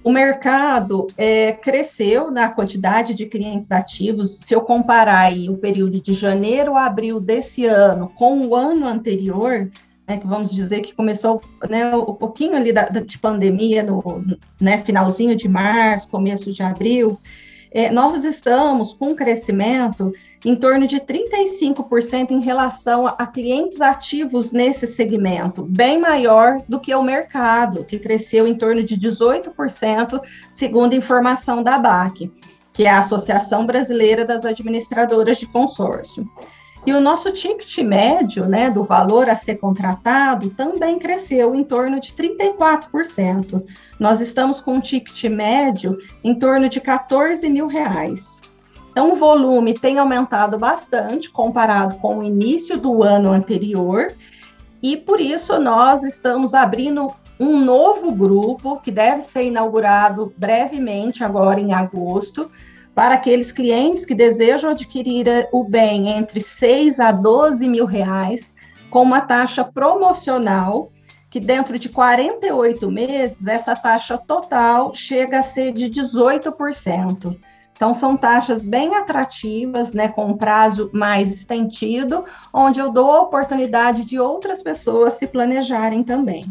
O 0.03 0.11
mercado 0.11 1.07
é, 1.17 1.53
cresceu 1.53 2.31
na 2.31 2.51
quantidade 2.51 3.15
de 3.15 3.27
clientes 3.27 3.73
ativos. 3.73 4.39
Se 4.39 4.55
eu 4.55 4.63
comparar 4.63 5.19
aí 5.19 5.49
o 5.49 5.57
período 5.57 6.01
de 6.01 6.13
janeiro 6.13 6.77
a 6.77 6.87
abril 6.87 7.21
desse 7.21 7.67
ano 7.67 8.11
com 8.15 8.47
o 8.47 8.55
ano 8.55 8.87
anterior, 8.87 9.71
né, 10.07 10.19
que 10.19 10.27
vamos 10.27 10.51
dizer 10.51 10.81
que 10.81 10.95
começou 10.95 11.43
né, 11.69 11.95
um 11.97 12.15
pouquinho 12.15 12.55
ali 12.55 12.73
da, 12.73 12.85
de 12.85 13.19
pandemia, 13.19 13.83
no 13.83 14.23
né, 14.61 14.79
finalzinho 14.79 15.35
de 15.35 15.49
março, 15.49 16.09
começo 16.09 16.53
de 16.53 16.63
abril, 16.63 17.19
é, 17.75 17.91
nós 17.91 18.25
estamos 18.25 18.95
com 18.95 19.09
um 19.09 19.17
crescimento 19.17 20.13
em 20.45 20.55
torno 20.55 20.87
de 20.87 21.01
35% 21.01 22.31
em 22.31 22.41
relação 22.41 23.09
a, 23.09 23.27
clientes 23.27 23.81
ativos 23.81 24.53
nesse 24.53 24.87
segmento, 24.87 25.65
bem 25.65 25.99
maior 25.99 26.63
do 26.69 26.79
que 26.79 26.95
o 26.95 27.03
mercado, 27.03 27.85
que 27.85 27.99
cresceu 27.99 28.47
em 28.47 28.55
torno 28.55 28.85
de 28.85 28.97
18%, 28.97 30.21
segundo 30.53 30.95
informação 30.95 31.65
da 31.65 31.75
ABAC, 31.75 32.31
que 32.73 32.85
é 32.85 32.91
a 32.91 33.01
Associação 33.01 33.67
Brasileira 33.67 34.25
das 34.25 34.45
Administradoras 34.45 35.39
de 35.39 35.49
Consórcio. 35.49 36.25
E 36.87 36.93
o 36.93 37.01
nosso 37.01 37.33
ticket 37.33 37.79
médio, 37.79 38.47
né, 38.47 38.71
do 38.71 38.85
valor 38.85 39.31
a 39.31 39.35
ser 39.35 39.57
contratado, 39.57 40.51
também 40.51 40.99
cresceu 40.99 41.55
em 41.55 41.65
torno 41.65 41.99
de 41.99 42.13
34%. 42.13 43.65
Nós 43.99 44.21
estamos 44.21 44.61
com 44.61 44.75
um 44.75 44.81
ticket 44.81 45.25
médio 45.25 45.97
em 46.23 46.39
torno 46.39 46.69
de 46.69 46.81
14 46.81 47.49
mil 47.49 47.67
reais. 47.67 48.43
Então, 48.91 49.13
o 49.13 49.17
volume 49.17 49.75
tem 49.75 49.99
aumentado 49.99 50.59
bastante 50.59 51.31
comparado 51.31 51.97
com 51.97 52.19
o 52.19 52.23
início 52.23 52.77
do 52.77 53.03
ano 53.03 53.33
anterior, 53.33 54.15
e 54.83 54.97
por 54.97 55.21
isso 55.21 55.59
nós 55.59 56.05
estamos 56.05 56.55
abrindo 56.55 57.13
um 57.41 57.59
novo 57.59 58.13
grupo 58.13 58.77
que 58.81 58.91
deve 58.91 59.23
ser 59.23 59.45
inaugurado 59.45 60.33
brevemente, 60.37 61.25
agora 61.25 61.59
em 61.59 61.73
agosto, 61.73 62.51
para 62.95 63.15
aqueles 63.15 63.51
clientes 63.51 64.05
que 64.05 64.15
desejam 64.15 64.71
adquirir 64.71 65.27
eh, 65.27 65.49
o 65.53 65.65
bem 65.65 66.09
entre 66.09 66.41
6 66.41 67.01
a 67.01 67.11
12 67.11 67.69
mil 67.69 67.87
reais, 67.87 68.55
com 68.89 69.03
uma 69.03 69.21
taxa 69.21 69.65
promocional, 69.65 70.93
que 71.29 71.41
dentro 71.41 71.77
de 71.79 71.89
48 71.89 72.89
meses, 72.91 73.47
essa 73.49 73.75
taxa 73.75 74.17
total 74.17 74.95
chega 74.95 75.41
a 75.41 75.43
ser 75.43 75.73
de 75.73 75.91
18%. 75.91 77.37
Então, 77.73 77.93
são 77.93 78.17
taxas 78.17 78.65
bem 78.65 78.95
atrativas, 78.95 79.93
né, 79.93 80.07
com 80.07 80.27
um 80.27 80.37
prazo 80.37 80.91
mais 80.93 81.33
estendido, 81.33 82.25
onde 82.53 82.79
eu 82.79 82.93
dou 82.93 83.11
a 83.11 83.23
oportunidade 83.23 84.05
de 84.05 84.21
outras 84.21 84.63
pessoas 84.63 85.15
se 85.15 85.27
planejarem 85.27 86.05
também. 86.05 86.47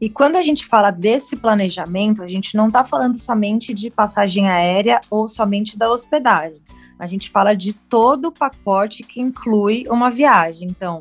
E 0.00 0.10
quando 0.10 0.36
a 0.36 0.42
gente 0.42 0.66
fala 0.66 0.90
desse 0.90 1.36
planejamento, 1.36 2.22
a 2.22 2.26
gente 2.26 2.56
não 2.56 2.68
está 2.68 2.84
falando 2.84 3.18
somente 3.18 3.72
de 3.72 3.90
passagem 3.90 4.48
aérea 4.48 5.00
ou 5.08 5.28
somente 5.28 5.78
da 5.78 5.90
hospedagem. 5.90 6.60
A 6.98 7.06
gente 7.06 7.30
fala 7.30 7.54
de 7.54 7.72
todo 7.72 8.26
o 8.26 8.32
pacote 8.32 9.02
que 9.02 9.20
inclui 9.20 9.86
uma 9.88 10.10
viagem. 10.10 10.68
Então, 10.68 11.00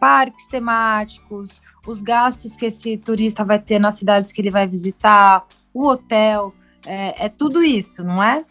parques 0.00 0.46
temáticos, 0.46 1.62
os 1.86 2.02
gastos 2.02 2.56
que 2.56 2.66
esse 2.66 2.96
turista 2.96 3.44
vai 3.44 3.58
ter 3.58 3.78
nas 3.78 3.94
cidades 3.94 4.32
que 4.32 4.40
ele 4.40 4.50
vai 4.50 4.66
visitar, 4.66 5.46
o 5.72 5.86
hotel, 5.86 6.54
é, 6.86 7.26
é 7.26 7.28
tudo 7.28 7.62
isso, 7.62 8.04
não 8.04 8.22
é? 8.22 8.44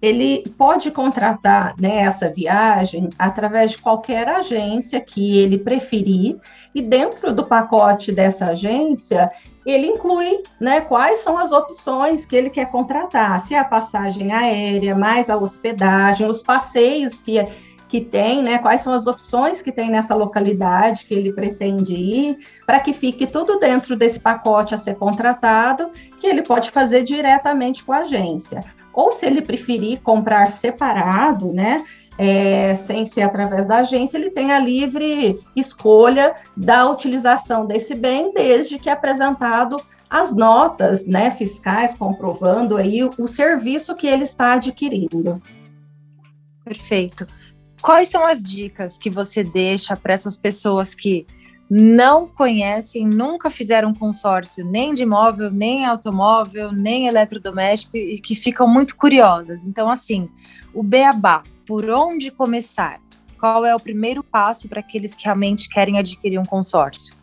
Ele 0.00 0.44
pode 0.56 0.90
contratar 0.90 1.74
né, 1.78 1.98
essa 1.98 2.28
viagem 2.28 3.10
através 3.18 3.72
de 3.72 3.78
qualquer 3.78 4.28
agência 4.28 5.00
que 5.00 5.38
ele 5.38 5.58
preferir, 5.58 6.38
e 6.74 6.80
dentro 6.80 7.32
do 7.32 7.44
pacote 7.44 8.10
dessa 8.10 8.46
agência, 8.46 9.30
ele 9.66 9.86
inclui 9.86 10.42
né, 10.58 10.80
quais 10.80 11.20
são 11.20 11.36
as 11.36 11.52
opções 11.52 12.24
que 12.24 12.34
ele 12.34 12.48
quer 12.48 12.70
contratar, 12.70 13.40
se 13.40 13.54
é 13.54 13.58
a 13.58 13.64
passagem 13.64 14.32
aérea, 14.32 14.94
mais 14.94 15.28
a 15.28 15.36
hospedagem, 15.36 16.26
os 16.26 16.42
passeios 16.42 17.20
que 17.20 17.46
que 17.90 18.00
tem, 18.00 18.40
né? 18.40 18.56
Quais 18.56 18.82
são 18.82 18.92
as 18.92 19.08
opções 19.08 19.60
que 19.60 19.72
tem 19.72 19.90
nessa 19.90 20.14
localidade 20.14 21.04
que 21.04 21.12
ele 21.12 21.32
pretende 21.32 21.92
ir, 21.92 22.38
para 22.64 22.78
que 22.78 22.92
fique 22.92 23.26
tudo 23.26 23.58
dentro 23.58 23.96
desse 23.96 24.20
pacote 24.20 24.76
a 24.76 24.78
ser 24.78 24.94
contratado, 24.94 25.90
que 26.20 26.26
ele 26.28 26.42
pode 26.42 26.70
fazer 26.70 27.02
diretamente 27.02 27.82
com 27.82 27.92
a 27.92 27.98
agência. 27.98 28.64
Ou 28.92 29.12
se 29.12 29.26
ele 29.26 29.42
preferir 29.42 30.00
comprar 30.00 30.50
separado, 30.50 31.52
né? 31.52 31.84
É, 32.18 32.74
sem 32.74 33.06
ser 33.06 33.22
através 33.22 33.66
da 33.66 33.78
agência, 33.78 34.18
ele 34.18 34.30
tem 34.30 34.52
a 34.52 34.58
livre 34.58 35.40
escolha 35.56 36.34
da 36.56 36.90
utilização 36.90 37.66
desse 37.66 37.94
bem, 37.94 38.34
desde 38.34 38.78
que 38.78 38.90
apresentado 38.90 39.80
as 40.10 40.34
notas 40.34 41.06
né, 41.06 41.30
fiscais 41.30 41.94
comprovando 41.94 42.76
aí 42.76 43.04
o, 43.04 43.10
o 43.16 43.28
serviço 43.28 43.94
que 43.94 44.06
ele 44.06 44.24
está 44.24 44.54
adquirindo. 44.54 45.40
Perfeito. 46.64 47.26
Quais 47.80 48.08
são 48.08 48.26
as 48.26 48.42
dicas 48.42 48.98
que 48.98 49.08
você 49.08 49.42
deixa 49.42 49.96
para 49.96 50.12
essas 50.12 50.36
pessoas 50.36 50.94
que 50.94 51.26
não 51.70 52.26
conhecem, 52.26 53.06
nunca 53.06 53.48
fizeram 53.48 53.94
consórcio 53.94 54.64
nem 54.64 54.92
de 54.92 55.04
imóvel, 55.04 55.52
nem 55.52 55.86
automóvel, 55.86 56.72
nem 56.72 57.06
eletrodoméstico 57.06 57.96
e 57.96 58.18
que 58.18 58.34
ficam 58.34 58.66
muito 58.66 58.96
curiosas? 58.96 59.68
Então, 59.68 59.88
assim, 59.88 60.28
o 60.74 60.82
beabá, 60.82 61.44
por 61.64 61.88
onde 61.88 62.32
começar? 62.32 63.00
Qual 63.38 63.64
é 63.64 63.74
o 63.74 63.78
primeiro 63.78 64.24
passo 64.24 64.68
para 64.68 64.80
aqueles 64.80 65.14
que 65.14 65.24
realmente 65.24 65.68
querem 65.68 65.96
adquirir 65.96 66.38
um 66.38 66.44
consórcio? 66.44 67.14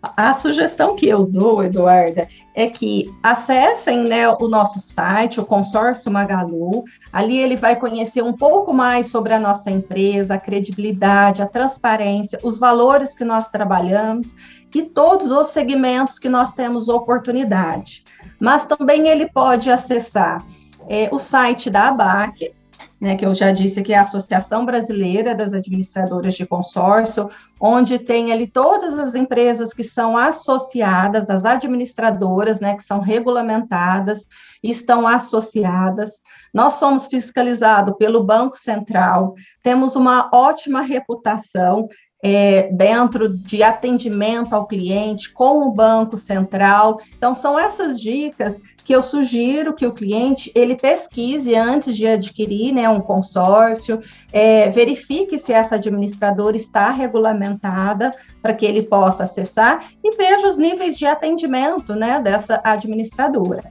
A 0.00 0.32
sugestão 0.32 0.94
que 0.94 1.08
eu 1.08 1.24
dou, 1.24 1.62
Eduarda, 1.64 2.28
é 2.54 2.68
que 2.68 3.12
acessem 3.20 4.04
né, 4.04 4.28
o 4.28 4.46
nosso 4.46 4.78
site, 4.78 5.40
o 5.40 5.44
Consórcio 5.44 6.10
Magalu. 6.10 6.84
Ali 7.12 7.38
ele 7.38 7.56
vai 7.56 7.74
conhecer 7.74 8.22
um 8.22 8.32
pouco 8.32 8.72
mais 8.72 9.10
sobre 9.10 9.34
a 9.34 9.40
nossa 9.40 9.70
empresa, 9.70 10.34
a 10.34 10.38
credibilidade, 10.38 11.42
a 11.42 11.46
transparência, 11.46 12.38
os 12.44 12.60
valores 12.60 13.12
que 13.12 13.24
nós 13.24 13.48
trabalhamos 13.48 14.34
e 14.72 14.82
todos 14.82 15.32
os 15.32 15.48
segmentos 15.48 16.18
que 16.18 16.28
nós 16.28 16.52
temos 16.52 16.88
oportunidade. 16.88 18.04
Mas 18.38 18.64
também 18.64 19.08
ele 19.08 19.26
pode 19.26 19.68
acessar 19.68 20.44
é, 20.88 21.08
o 21.10 21.18
site 21.18 21.70
da 21.70 21.88
ABAC, 21.88 22.52
né, 23.00 23.16
que 23.16 23.24
eu 23.24 23.32
já 23.32 23.52
disse 23.52 23.82
que 23.82 23.92
é 23.92 23.98
a 23.98 24.02
Associação 24.02 24.64
Brasileira 24.64 25.34
das 25.34 25.52
Administradoras 25.52 26.34
de 26.34 26.44
Consórcio, 26.44 27.30
onde 27.60 27.98
tem 27.98 28.32
ali 28.32 28.46
todas 28.46 28.98
as 28.98 29.14
empresas 29.14 29.72
que 29.72 29.84
são 29.84 30.16
associadas, 30.16 31.30
as 31.30 31.44
administradoras, 31.44 32.60
né, 32.60 32.74
que 32.74 32.82
são 32.82 32.98
regulamentadas, 32.98 34.26
estão 34.62 35.06
associadas. 35.06 36.20
Nós 36.52 36.74
somos 36.74 37.06
fiscalizados 37.06 37.94
pelo 37.96 38.24
Banco 38.24 38.58
Central, 38.58 39.34
temos 39.62 39.94
uma 39.94 40.28
ótima 40.32 40.80
reputação, 40.80 41.88
é, 42.22 42.68
dentro 42.72 43.28
de 43.28 43.62
atendimento 43.62 44.54
ao 44.54 44.66
cliente 44.66 45.32
com 45.32 45.62
o 45.62 45.72
Banco 45.72 46.16
Central. 46.16 47.00
Então, 47.16 47.34
são 47.34 47.58
essas 47.58 48.00
dicas 48.00 48.60
que 48.84 48.94
eu 48.94 49.02
sugiro 49.02 49.74
que 49.74 49.86
o 49.86 49.92
cliente 49.92 50.50
ele 50.54 50.74
pesquise 50.74 51.54
antes 51.54 51.94
de 51.94 52.06
adquirir 52.06 52.72
né, 52.72 52.88
um 52.88 53.00
consórcio, 53.00 54.00
é, 54.32 54.70
verifique 54.70 55.38
se 55.38 55.52
essa 55.52 55.74
administradora 55.74 56.56
está 56.56 56.90
regulamentada 56.90 58.14
para 58.40 58.54
que 58.54 58.64
ele 58.64 58.82
possa 58.82 59.24
acessar 59.24 59.86
e 60.02 60.16
veja 60.16 60.48
os 60.48 60.56
níveis 60.56 60.96
de 60.96 61.06
atendimento 61.06 61.94
né, 61.94 62.20
dessa 62.20 62.60
administradora 62.64 63.70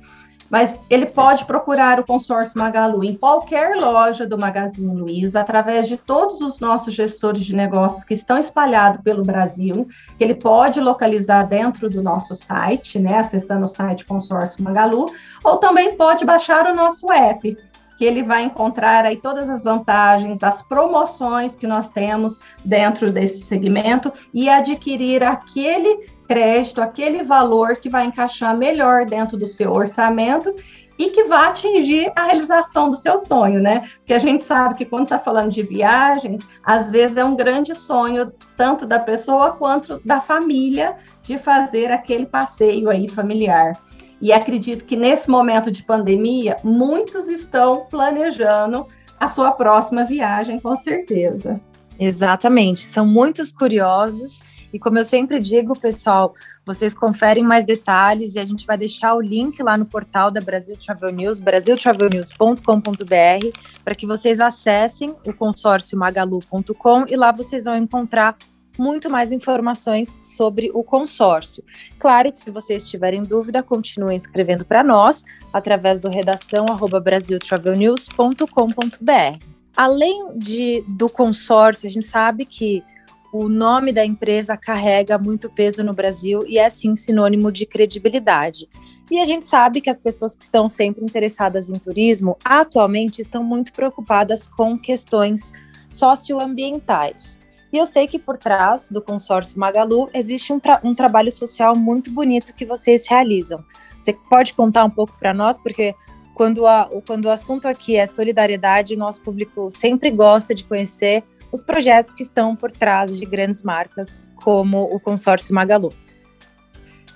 mas 0.50 0.80
ele 0.90 1.06
pode 1.06 1.46
procurar 1.46 2.00
o 2.00 2.06
consórcio 2.06 2.58
Magalu 2.58 3.04
em 3.04 3.16
qualquer 3.16 3.76
loja 3.76 4.26
do 4.26 4.38
Magazine 4.38 4.96
Luiza, 4.96 5.40
através 5.40 5.88
de 5.88 5.98
todos 5.98 6.42
os 6.42 6.60
nossos 6.60 6.94
gestores 6.94 7.44
de 7.44 7.56
negócios 7.56 8.04
que 8.04 8.14
estão 8.14 8.38
espalhados 8.38 9.02
pelo 9.02 9.24
Brasil, 9.24 9.88
que 10.18 10.24
ele 10.24 10.36
pode 10.36 10.80
localizar 10.80 11.44
dentro 11.44 11.90
do 11.90 12.02
nosso 12.02 12.36
site, 12.36 13.00
né, 13.00 13.18
acessando 13.18 13.66
o 13.66 13.70
site 13.70 14.06
Consórcio 14.06 14.64
Magalu, 14.64 15.08
ou 15.44 15.58
também 15.58 15.96
pode 15.96 16.26
baixar 16.26 16.66
o 16.68 16.76
nosso 16.76 17.12
app, 17.12 17.58
que 17.98 18.06
ele 18.06 18.22
vai 18.22 18.44
encontrar 18.44 19.06
aí 19.06 19.18
todas 19.18 19.50
as 19.50 19.64
vantagens, 19.64 20.44
as 20.44 20.62
promoções 20.62 21.56
que 21.56 21.66
nós 21.66 21.90
temos 21.90 22.40
dentro 22.64 23.12
desse 23.12 23.46
segmento 23.46 24.14
e 24.32 24.48
adquirir 24.48 25.24
aquele 25.24 26.16
crédito, 26.28 26.82
aquele 26.82 27.24
valor 27.24 27.78
que 27.78 27.90
vai 27.90 28.06
encaixar 28.06 28.56
melhor 28.56 29.06
dentro 29.06 29.38
do 29.38 29.48
seu 29.48 29.72
orçamento 29.72 30.54
e 30.98 31.10
que 31.12 31.26
vai 31.26 31.48
atingir 31.48 32.12
a 32.16 32.26
realização 32.26 32.90
do 32.90 32.96
seu 32.96 33.20
sonho, 33.20 33.62
né? 33.62 33.88
Porque 33.98 34.14
a 34.14 34.18
gente 34.20 34.44
sabe 34.44 34.76
que 34.76 34.86
quando 34.86 35.04
está 35.04 35.20
falando 35.20 35.52
de 35.52 35.62
viagens, 35.62 36.42
às 36.64 36.90
vezes 36.90 37.18
é 37.18 37.24
um 37.24 37.36
grande 37.36 37.76
sonho 37.76 38.32
tanto 38.56 38.86
da 38.86 39.00
pessoa 39.00 39.52
quanto 39.52 40.02
da 40.04 40.20
família 40.20 40.96
de 41.22 41.38
fazer 41.38 41.92
aquele 41.92 42.26
passeio 42.26 42.90
aí 42.90 43.08
familiar. 43.08 43.80
E 44.20 44.34
acredito 44.34 44.86
que 44.86 44.96
nesse 44.96 45.30
momento 45.30 45.70
de 45.70 45.84
pandemia, 45.84 46.58
muitos 46.64 47.28
estão 47.28 47.86
planejando 47.86 48.88
a 49.20 49.28
sua 49.28 49.52
próxima 49.52 50.04
viagem, 50.04 50.60
com 50.60 50.76
certeza. 50.76 51.62
Exatamente, 52.00 52.82
são 52.82 53.06
muitos 53.06 53.52
curiosos 53.52 54.42
e 54.74 54.80
como 54.80 54.98
eu 54.98 55.04
sempre 55.04 55.40
digo, 55.40 55.80
pessoal, 55.80 56.34
vocês 56.66 56.94
conferem 56.94 57.44
mais 57.44 57.64
detalhes 57.64 58.36
e 58.36 58.40
a 58.40 58.46
gente 58.46 58.66
vai 58.66 58.78
deixar 58.78 59.16
o 59.16 59.22
link 59.22 59.62
lá 59.64 59.78
no 59.78 59.86
portal 59.86 60.30
da 60.30 60.42
Brasil 60.42 60.78
Travel 60.78 61.12
News, 61.12 61.40
brasiltravelnews.com.br, 61.40 63.58
para 63.84 63.96
que 63.96 64.06
vocês 64.06 64.40
acessem 64.40 65.16
o 65.26 65.34
consórcio 65.34 65.98
magalu.com 65.98 67.06
e 67.08 67.16
lá 67.16 67.32
vocês 67.32 67.66
vão 67.66 67.78
encontrar 67.78 68.36
muito 68.78 69.10
mais 69.10 69.32
informações 69.32 70.20
sobre 70.22 70.70
o 70.74 70.84
consórcio. 70.84 71.64
Claro 71.98 72.32
que 72.32 72.40
se 72.40 72.52
vocês 72.52 72.88
tiverem 72.88 73.24
dúvida, 73.24 73.64
continuem 73.64 74.16
escrevendo 74.16 74.64
para 74.66 74.84
nós 74.84 75.26
através 75.52 76.00
do 76.00 76.10
redação 76.10 76.66
brasiltravelnews.com.br. 77.04 79.40
Além 79.76 80.38
de, 80.38 80.84
do 80.88 81.10
consórcio, 81.10 81.88
a 81.88 81.92
gente 81.92 82.06
sabe 82.06 82.46
que 82.46 82.84
o 83.32 83.50
nome 83.50 83.92
da 83.92 84.06
empresa 84.06 84.56
carrega 84.56 85.18
muito 85.18 85.50
peso 85.50 85.84
no 85.84 85.94
Brasil 85.94 86.46
e 86.48 86.58
é 86.58 86.70
sim 86.70 86.96
sinônimo 86.96 87.52
de 87.52 87.66
credibilidade. 87.66 88.70
E 89.12 89.20
a 89.20 89.26
gente 89.26 89.46
sabe 89.46 89.82
que 89.82 89.90
as 89.90 90.00
pessoas 90.00 90.36
que 90.36 90.44
estão 90.44 90.68
sempre 90.68 91.04
interessadas 91.04 91.70
em 91.70 91.78
turismo 91.78 92.38
atualmente 92.44 93.22
estão 93.22 93.44
muito 93.44 93.72
preocupadas 93.74 94.48
com 94.48 94.78
questões 94.78 95.52
socioambientais. 95.92 97.40
E 97.72 97.78
eu 97.78 97.86
sei 97.86 98.08
que 98.08 98.18
por 98.18 98.38
trás 98.38 98.88
do 98.90 99.02
consórcio 99.02 99.60
Magalu 99.60 100.10
existe 100.14 100.54
um, 100.54 100.60
tra 100.60 100.80
um 100.84 100.92
trabalho 100.92 101.32
social 101.32 101.76
muito 101.76 102.12
bonito 102.12 102.56
que 102.56 102.66
vocês 102.66 103.08
realizam. 103.08 103.64
Você 104.00 104.14
pode 104.14 104.54
contar 104.54 104.86
um 104.86 104.90
pouco 104.90 105.14
para 105.20 105.34
nós, 105.34 105.60
porque 105.60 105.94
quando, 106.34 106.66
a, 106.66 106.90
quando 107.06 107.26
o 107.26 107.32
assunto 107.32 107.68
aqui 107.68 107.96
é 107.96 108.06
solidariedade, 108.06 108.96
nosso 108.96 109.20
público 109.22 109.70
sempre 109.70 110.12
gosta 110.12 110.54
de 110.54 110.64
conhecer 110.64 111.24
os 111.52 111.64
projetos 111.64 112.14
que 112.14 112.24
estão 112.24 112.56
por 112.56 112.72
trás 112.72 113.18
de 113.18 113.26
grandes 113.26 113.64
marcas 113.64 114.26
como 114.36 114.84
o 114.84 115.00
consórcio 115.00 115.54
Magalu. 115.54 115.94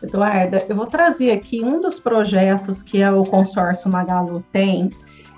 Eduarda, 0.01 0.65
eu 0.67 0.75
vou 0.75 0.87
trazer 0.87 1.31
aqui 1.31 1.63
um 1.63 1.79
dos 1.79 1.99
projetos 1.99 2.81
que 2.81 3.03
o 3.05 3.23
consórcio 3.23 3.89
Magalu 3.89 4.41
tem, 4.51 4.89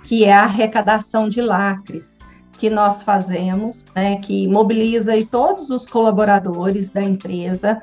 que 0.04 0.24
é 0.24 0.32
a 0.32 0.44
arrecadação 0.44 1.28
de 1.28 1.42
lacres 1.42 2.20
que 2.58 2.70
nós 2.70 3.04
fazemos, 3.04 3.86
né, 3.94 4.18
que 4.18 4.48
mobiliza 4.48 5.14
aí 5.14 5.26
todos 5.26 5.70
os 5.70 5.86
colaboradores 5.86 6.90
da 6.90 7.02
empresa 7.02 7.82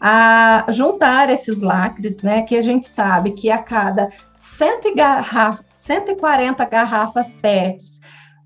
a 0.00 0.66
juntar 0.68 1.30
esses 1.30 1.62
lacres, 1.62 2.20
né, 2.20 2.42
que 2.42 2.56
a 2.56 2.60
gente 2.60 2.86
sabe 2.86 3.32
que 3.32 3.50
a 3.50 3.58
cada 3.58 4.08
100 4.38 4.94
garrafa, 4.94 5.64
140 5.72 6.64
garrafas 6.66 7.34
PETs 7.34 7.97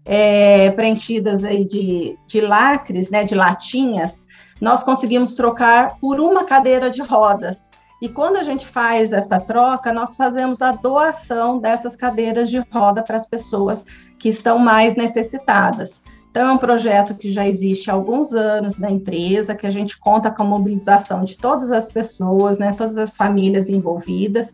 é, 0.04 0.70
preenchidas 0.70 1.44
aí 1.44 1.64
de, 1.64 2.18
de 2.26 2.40
lacres, 2.40 3.10
né, 3.10 3.24
de 3.24 3.34
latinhas, 3.34 4.26
nós 4.60 4.82
conseguimos 4.82 5.34
trocar 5.34 5.96
por 6.00 6.20
uma 6.20 6.44
cadeira 6.44 6.90
de 6.90 7.02
rodas. 7.02 7.70
E 8.00 8.08
quando 8.08 8.36
a 8.36 8.42
gente 8.42 8.66
faz 8.66 9.12
essa 9.12 9.38
troca, 9.38 9.92
nós 9.92 10.16
fazemos 10.16 10.60
a 10.60 10.72
doação 10.72 11.58
dessas 11.58 11.94
cadeiras 11.94 12.50
de 12.50 12.58
roda 12.70 13.02
para 13.02 13.16
as 13.16 13.26
pessoas 13.26 13.84
que 14.18 14.28
estão 14.28 14.58
mais 14.58 14.96
necessitadas. 14.96 16.02
Então, 16.30 16.48
é 16.48 16.52
um 16.52 16.58
projeto 16.58 17.14
que 17.14 17.30
já 17.30 17.46
existe 17.46 17.90
há 17.90 17.94
alguns 17.94 18.32
anos 18.32 18.78
na 18.78 18.90
empresa, 18.90 19.54
que 19.54 19.66
a 19.66 19.70
gente 19.70 19.98
conta 19.98 20.30
com 20.30 20.42
a 20.42 20.46
mobilização 20.46 21.22
de 21.22 21.36
todas 21.36 21.70
as 21.70 21.90
pessoas, 21.90 22.58
né, 22.58 22.72
todas 22.72 22.96
as 22.96 23.16
famílias 23.16 23.68
envolvidas, 23.68 24.52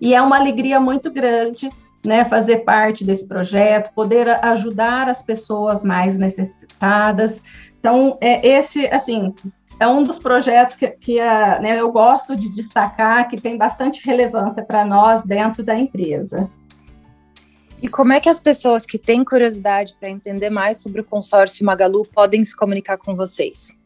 e 0.00 0.12
é 0.12 0.20
uma 0.20 0.36
alegria 0.36 0.80
muito 0.80 1.10
grande 1.10 1.70
né, 2.04 2.24
fazer 2.24 2.58
parte 2.58 3.04
desse 3.04 3.26
projeto, 3.26 3.92
poder 3.92 4.28
ajudar 4.44 5.08
as 5.08 5.22
pessoas 5.22 5.84
mais 5.84 6.16
necessitadas. 6.18 7.42
Então, 7.78 8.16
é, 8.20 8.46
esse, 8.46 8.86
assim, 8.86 9.34
é 9.78 9.86
um 9.86 10.02
dos 10.02 10.18
projetos 10.18 10.76
que, 10.76 10.88
que 10.88 11.20
a, 11.20 11.58
né, 11.60 11.80
eu 11.80 11.90
gosto 11.90 12.36
de 12.36 12.48
destacar, 12.50 13.28
que 13.28 13.40
tem 13.40 13.56
bastante 13.56 14.04
relevância 14.04 14.62
para 14.62 14.84
nós 14.84 15.22
dentro 15.24 15.62
da 15.62 15.78
empresa. 15.78 16.50
E 17.82 17.88
como 17.88 18.12
é 18.12 18.20
que 18.20 18.28
as 18.28 18.38
pessoas 18.38 18.84
que 18.84 18.98
têm 18.98 19.24
curiosidade 19.24 19.96
para 19.98 20.10
entender 20.10 20.50
mais 20.50 20.82
sobre 20.82 21.00
o 21.00 21.04
consórcio 21.04 21.64
Magalu 21.64 22.04
podem 22.04 22.44
se 22.44 22.54
comunicar 22.54 22.98
com 22.98 23.16
vocês? 23.16 23.79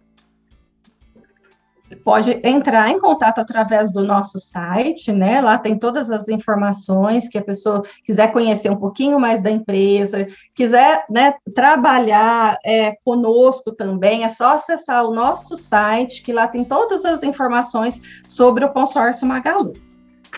Pode 1.94 2.40
entrar 2.42 2.90
em 2.90 2.98
contato 2.98 3.38
através 3.38 3.92
do 3.92 4.02
nosso 4.02 4.38
site, 4.38 5.12
né? 5.12 5.40
Lá 5.40 5.58
tem 5.58 5.78
todas 5.78 6.10
as 6.10 6.28
informações 6.28 7.28
que 7.28 7.38
a 7.38 7.42
pessoa 7.42 7.82
quiser 8.04 8.32
conhecer 8.32 8.70
um 8.70 8.76
pouquinho 8.76 9.18
mais 9.18 9.42
da 9.42 9.50
empresa, 9.50 10.26
quiser 10.54 11.04
né, 11.10 11.34
trabalhar 11.54 12.58
é, 12.64 12.96
conosco 13.04 13.72
também, 13.72 14.24
é 14.24 14.28
só 14.28 14.54
acessar 14.54 15.04
o 15.04 15.14
nosso 15.14 15.56
site, 15.56 16.22
que 16.22 16.32
lá 16.32 16.46
tem 16.46 16.64
todas 16.64 17.04
as 17.04 17.22
informações 17.22 18.00
sobre 18.26 18.64
o 18.64 18.72
consórcio 18.72 19.26
Magalu. 19.26 19.74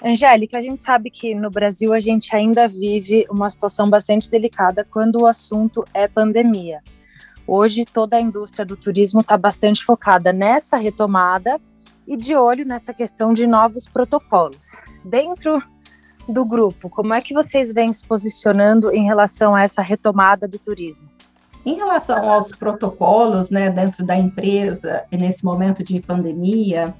Angélica, 0.04 0.58
a 0.58 0.62
gente 0.62 0.80
sabe 0.80 1.10
que 1.10 1.34
no 1.34 1.50
Brasil 1.50 1.92
a 1.92 2.00
gente 2.00 2.34
ainda 2.34 2.68
vive 2.68 3.26
uma 3.30 3.48
situação 3.48 3.88
bastante 3.88 4.30
delicada 4.30 4.84
quando 4.84 5.22
o 5.22 5.26
assunto 5.26 5.84
é 5.94 6.06
pandemia. 6.06 6.82
Hoje, 7.46 7.84
toda 7.84 8.16
a 8.16 8.20
indústria 8.20 8.66
do 8.66 8.76
turismo 8.76 9.20
está 9.20 9.36
bastante 9.36 9.84
focada 9.84 10.32
nessa 10.32 10.76
retomada 10.76 11.60
e 12.06 12.16
de 12.16 12.34
olho 12.34 12.66
nessa 12.66 12.92
questão 12.92 13.32
de 13.32 13.46
novos 13.46 13.86
protocolos. 13.86 14.80
Dentro 15.04 15.62
do 16.28 16.44
grupo, 16.44 16.90
como 16.90 17.14
é 17.14 17.20
que 17.20 17.32
vocês 17.32 17.72
vêm 17.72 17.92
se 17.92 18.04
posicionando 18.04 18.92
em 18.92 19.04
relação 19.04 19.54
a 19.54 19.62
essa 19.62 19.80
retomada 19.80 20.48
do 20.48 20.58
turismo? 20.58 21.08
Em 21.64 21.76
relação 21.76 22.28
aos 22.30 22.50
protocolos, 22.50 23.50
né, 23.50 23.70
dentro 23.70 24.04
da 24.04 24.16
empresa, 24.16 25.04
nesse 25.12 25.44
momento 25.44 25.82
de 25.82 26.00
pandemia, 26.00 26.94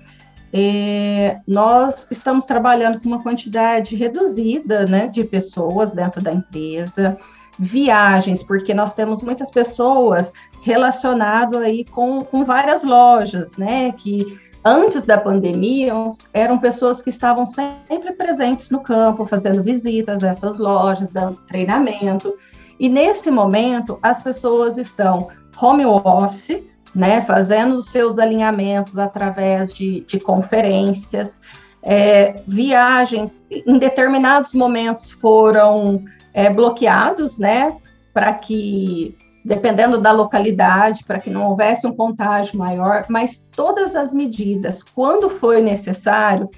é, 0.53 1.39
nós 1.47 2.07
estamos 2.11 2.45
trabalhando 2.45 3.01
com 3.01 3.09
uma 3.09 3.23
quantidade 3.23 3.95
reduzida 3.97 4.87
né, 4.87 5.09
de 5.09 5.25
pessoas 5.25 5.93
dentro 5.93 6.23
da 6.23 6.33
empresa, 6.33 7.17
viagens, 7.59 8.43
porque 8.43 8.75
nós 8.75 8.95
temos 8.95 9.23
muitas 9.23 9.51
pessoas 9.51 10.33
relacionadas 10.63 11.61
aí 11.61 11.85
com, 11.85 12.25
com 12.25 12.45
várias 12.45 12.83
lojas, 12.83 13.57
né, 13.57 13.93
que 13.93 14.39
antes 14.65 15.05
da 15.05 15.17
pandemia 15.17 15.93
eram 16.33 16.59
pessoas 16.59 17.01
que 17.01 17.11
estavam 17.11 17.47
sempre 17.47 18.13
presentes 18.13 18.71
no 18.71 18.81
campo, 18.81 19.25
fazendo 19.25 19.63
visitas 19.63 20.25
a 20.25 20.29
essas 20.29 20.59
lojas, 20.59 21.11
dando 21.11 21.37
treinamento, 21.47 22.35
e 22.79 22.89
nesse 22.89 23.31
momento 23.31 23.99
as 24.03 24.23
pessoas 24.23 24.77
estão 24.77 25.29
home 25.61 25.87
office, 25.87 26.63
né, 26.95 27.23
fazendo 27.23 27.75
os 27.75 27.87
seus 27.87 28.19
alinhamentos 28.19 28.99
através 28.99 29.73
de, 29.73 30.01
de 30.01 30.19
conferências, 30.19 31.41
é, 31.83 32.43
viagens, 32.49 33.47
em 33.51 33.79
determinados 33.79 34.53
momentos 34.53 35.11
foram 35.11 36.05
é, 36.37 36.51
bloqueados, 36.51 37.39
né, 37.39 37.79
para 38.13 38.35
que, 38.35 39.17
dependendo 39.43 39.97
da 39.97 40.13
localidade, 40.13 41.03
para 41.03 41.19
que 41.19 41.31
não 41.31 41.47
houvesse 41.49 41.87
um 41.87 41.97
contágio 41.97 42.59
maior, 42.59 43.07
mas 43.09 43.39
todas 43.57 43.97
as 43.97 44.13
medidas, 44.13 44.83
quando 44.83 45.31
foi 45.31 45.63
necessário, 45.63 46.51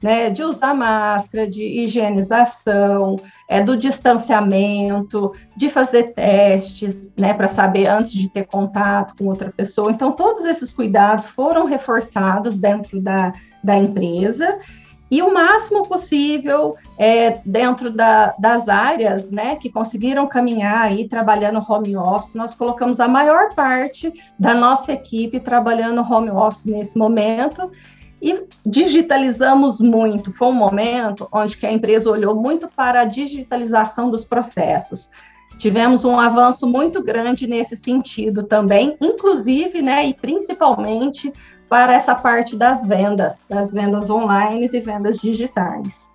né, 0.00 0.30
de 0.30 0.44
usar 0.44 0.72
máscara, 0.72 1.48
de 1.48 1.64
higienização, 1.64 3.16
é, 3.48 3.60
do 3.60 3.76
distanciamento, 3.76 5.32
de 5.56 5.68
fazer 5.68 6.14
testes, 6.14 7.12
né, 7.18 7.34
para 7.34 7.48
saber 7.48 7.88
antes 7.88 8.12
de 8.12 8.28
ter 8.28 8.46
contato 8.46 9.16
com 9.16 9.24
outra 9.24 9.50
pessoa. 9.50 9.90
Então, 9.90 10.12
todos 10.12 10.44
esses 10.44 10.72
cuidados 10.72 11.26
foram 11.26 11.66
reforçados 11.66 12.56
dentro 12.56 13.00
da, 13.00 13.32
da 13.64 13.76
empresa 13.76 14.60
e 15.10 15.22
o 15.22 15.32
máximo 15.32 15.86
possível 15.86 16.76
é, 16.98 17.40
dentro 17.44 17.90
da, 17.90 18.34
das 18.38 18.68
áreas 18.68 19.30
né, 19.30 19.56
que 19.56 19.70
conseguiram 19.70 20.26
caminhar 20.26 20.82
aí 20.82 21.08
trabalhando 21.08 21.64
home 21.66 21.96
office, 21.96 22.34
nós 22.34 22.54
colocamos 22.54 23.00
a 23.00 23.06
maior 23.06 23.54
parte 23.54 24.12
da 24.38 24.54
nossa 24.54 24.92
equipe 24.92 25.38
trabalhando 25.40 26.00
home 26.00 26.30
office 26.30 26.64
nesse 26.64 26.96
momento 26.96 27.70
e 28.20 28.42
digitalizamos 28.64 29.80
muito. 29.80 30.32
Foi 30.32 30.48
um 30.48 30.52
momento 30.52 31.28
onde 31.30 31.58
a 31.66 31.70
empresa 31.72 32.10
olhou 32.10 32.34
muito 32.34 32.66
para 32.68 33.02
a 33.02 33.04
digitalização 33.04 34.10
dos 34.10 34.24
processos. 34.24 35.10
Tivemos 35.58 36.04
um 36.04 36.18
avanço 36.18 36.66
muito 36.66 37.02
grande 37.02 37.46
nesse 37.46 37.76
sentido 37.76 38.42
também, 38.42 38.96
inclusive, 39.00 39.80
né, 39.80 40.06
e 40.06 40.14
principalmente 40.14 41.32
para 41.68 41.94
essa 41.94 42.14
parte 42.14 42.56
das 42.56 42.84
vendas, 42.84 43.46
das 43.48 43.72
vendas 43.72 44.10
online 44.10 44.68
e 44.72 44.80
vendas 44.80 45.16
digitais. 45.16 46.12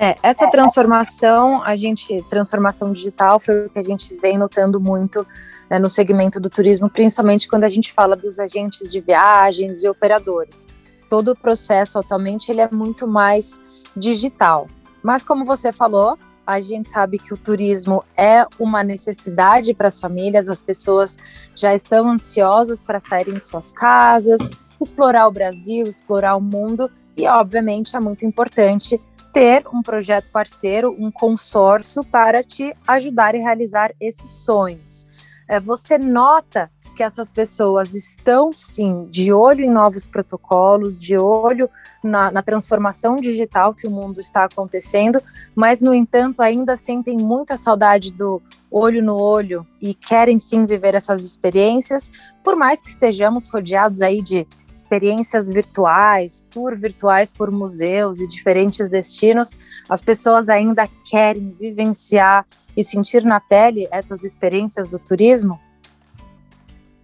É, 0.00 0.14
essa 0.22 0.48
transformação, 0.48 1.62
a 1.62 1.74
gente, 1.74 2.24
transformação 2.30 2.92
digital 2.92 3.40
foi 3.40 3.66
o 3.66 3.70
que 3.70 3.78
a 3.78 3.82
gente 3.82 4.14
vem 4.14 4.38
notando 4.38 4.80
muito 4.80 5.26
né, 5.68 5.78
no 5.78 5.88
segmento 5.88 6.38
do 6.40 6.48
turismo, 6.48 6.88
principalmente 6.88 7.48
quando 7.48 7.64
a 7.64 7.68
gente 7.68 7.92
fala 7.92 8.14
dos 8.14 8.38
agentes 8.38 8.92
de 8.92 9.00
viagens 9.00 9.82
e 9.82 9.88
operadores 9.88 10.68
todo 11.08 11.32
o 11.32 11.36
processo 11.36 11.98
atualmente 11.98 12.50
ele 12.50 12.60
é 12.60 12.68
muito 12.70 13.06
mais 13.06 13.60
digital. 13.96 14.68
Mas 15.02 15.22
como 15.22 15.44
você 15.44 15.72
falou, 15.72 16.18
a 16.48 16.60
gente 16.60 16.88
sabe 16.88 17.18
que 17.18 17.34
o 17.34 17.36
turismo 17.36 18.02
é 18.16 18.42
uma 18.58 18.82
necessidade 18.82 19.74
para 19.74 19.88
as 19.88 20.00
famílias, 20.00 20.48
as 20.48 20.62
pessoas 20.62 21.18
já 21.54 21.74
estão 21.74 22.08
ansiosas 22.08 22.80
para 22.80 22.98
saírem 22.98 23.34
de 23.34 23.46
suas 23.46 23.70
casas, 23.70 24.40
explorar 24.80 25.28
o 25.28 25.30
Brasil, 25.30 25.86
explorar 25.86 26.36
o 26.36 26.40
mundo, 26.40 26.90
e 27.14 27.28
obviamente 27.28 27.94
é 27.94 28.00
muito 28.00 28.24
importante 28.24 28.98
ter 29.30 29.62
um 29.70 29.82
projeto 29.82 30.32
parceiro, 30.32 30.96
um 30.98 31.10
consórcio 31.10 32.02
para 32.02 32.42
te 32.42 32.74
ajudar 32.86 33.34
a 33.34 33.38
realizar 33.38 33.92
esses 34.00 34.30
sonhos. 34.46 35.06
É, 35.46 35.60
você 35.60 35.98
nota 35.98 36.70
que 36.98 37.02
essas 37.04 37.30
pessoas 37.30 37.94
estão 37.94 38.52
sim 38.52 39.04
de 39.08 39.32
olho 39.32 39.64
em 39.64 39.70
novos 39.70 40.04
protocolos, 40.04 40.98
de 40.98 41.16
olho 41.16 41.70
na, 42.02 42.28
na, 42.28 42.42
transformação 42.42 43.14
digital 43.14 43.72
que 43.72 43.86
o 43.86 43.90
mundo 43.90 44.18
está 44.18 44.42
acontecendo, 44.42 45.22
mas 45.54 45.80
no 45.80 45.94
entanto 45.94 46.42
ainda 46.42 46.74
sentem 46.74 47.16
muita 47.16 47.56
saudade 47.56 48.12
do 48.12 48.42
olho 48.68 49.00
no 49.00 49.16
olho 49.16 49.64
e 49.80 49.94
querem 49.94 50.40
sim 50.40 50.66
viver 50.66 50.96
essas 50.96 51.22
experiências, 51.22 52.10
por 52.42 52.56
mais 52.56 52.82
que 52.82 52.88
estejamos 52.88 53.48
rodeados 53.48 54.02
aí 54.02 54.20
de 54.20 54.44
experiências 54.74 55.48
virtuais, 55.48 56.44
tour 56.50 56.76
virtuais 56.76 57.32
por 57.32 57.48
museus 57.52 58.18
e 58.18 58.26
diferentes 58.26 58.88
destinos, 58.88 59.56
as 59.88 60.02
pessoas 60.02 60.48
ainda 60.48 60.88
querem 61.08 61.54
vivenciar 61.60 62.44
e 62.76 62.82
sentir 62.82 63.24
na 63.24 63.38
pele 63.38 63.86
essas 63.92 64.24
experiências 64.24 64.88
do 64.88 64.98
turismo? 64.98 65.60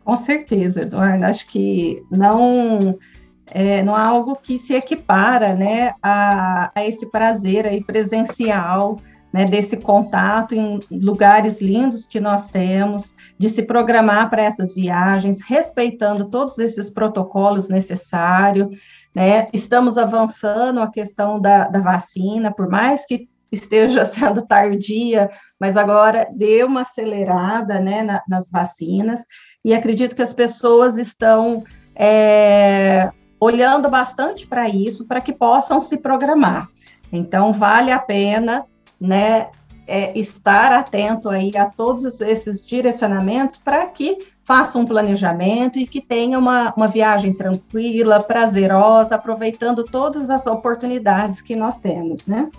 Com 0.05 0.17
certeza, 0.17 0.83
Eduardo. 0.83 1.25
Acho 1.25 1.47
que 1.47 2.05
não 2.11 2.99
é, 3.47 3.83
não 3.83 3.95
há 3.95 4.07
algo 4.07 4.37
que 4.37 4.59
se 4.59 4.75
equipara 4.75 5.55
né, 5.55 5.95
a, 6.03 6.71
a 6.75 6.87
esse 6.87 7.07
prazer 7.11 7.67
aí 7.67 7.83
presencial, 7.83 8.99
né, 9.33 9.45
desse 9.47 9.77
contato 9.77 10.55
em 10.55 10.81
lugares 10.91 11.61
lindos 11.61 12.07
que 12.07 12.21
nós 12.21 12.49
temos, 12.49 13.15
de 13.39 13.49
se 13.49 13.63
programar 13.63 14.31
para 14.31 14.43
essas 14.43 14.73
viagens, 14.73 15.41
respeitando 15.43 16.27
todos 16.27 16.59
esses 16.59 16.89
protocolos 16.89 17.69
necessários. 17.69 18.69
Né? 19.15 19.49
Estamos 19.53 19.99
avançando 19.99 20.81
a 20.81 20.91
questão 20.91 21.41
da, 21.41 21.69
da 21.69 21.81
vacina, 21.81 22.53
por 22.53 22.69
mais 22.69 23.05
que 23.05 23.29
esteja 23.51 24.05
sendo 24.07 24.47
tardia, 24.47 25.29
mas 25.59 25.77
agora 25.77 26.29
deu 26.37 26.67
uma 26.67 26.83
acelerada 26.83 27.81
né, 27.81 28.03
na, 28.03 28.23
nas 28.29 28.49
vacinas 28.51 29.25
e 29.65 29.73
acredito 29.73 30.15
que 30.15 30.23
as 30.23 30.33
pessoas 30.33 30.99
estão 30.99 31.65
é, 31.95 33.11
olhando 33.41 33.89
bastante 33.89 34.47
para 34.47 34.69
isso, 34.69 35.07
para 35.07 35.21
que 35.21 35.33
possam 35.33 35.81
se 35.81 35.99
programar. 35.99 36.69
Então, 37.13 37.53
vale 37.53 37.91
a 37.91 37.99
pena, 37.99 38.65
né, 39.01 39.49
é, 39.87 40.19
estar 40.19 40.73
atento 40.73 41.29
aí 41.29 41.57
a 41.57 41.67
todos 41.67 42.21
esses 42.21 42.67
direcionamentos 42.67 43.57
para 43.57 43.87
que 43.87 44.19
faça 44.45 44.79
um 44.79 44.85
planejamento 44.85 45.79
e 45.79 45.87
que 45.87 46.01
tenha 46.01 46.39
uma, 46.39 46.73
uma 46.77 46.89
viagem 46.89 47.33
tranquila, 47.33 48.23
prazerosa, 48.23 49.15
aproveitando 49.15 49.85
todas 49.85 50.29
as 50.29 50.47
oportunidades 50.47 51.41
que 51.41 51.57
nós 51.57 51.81
temos, 51.81 52.27
né? 52.27 52.51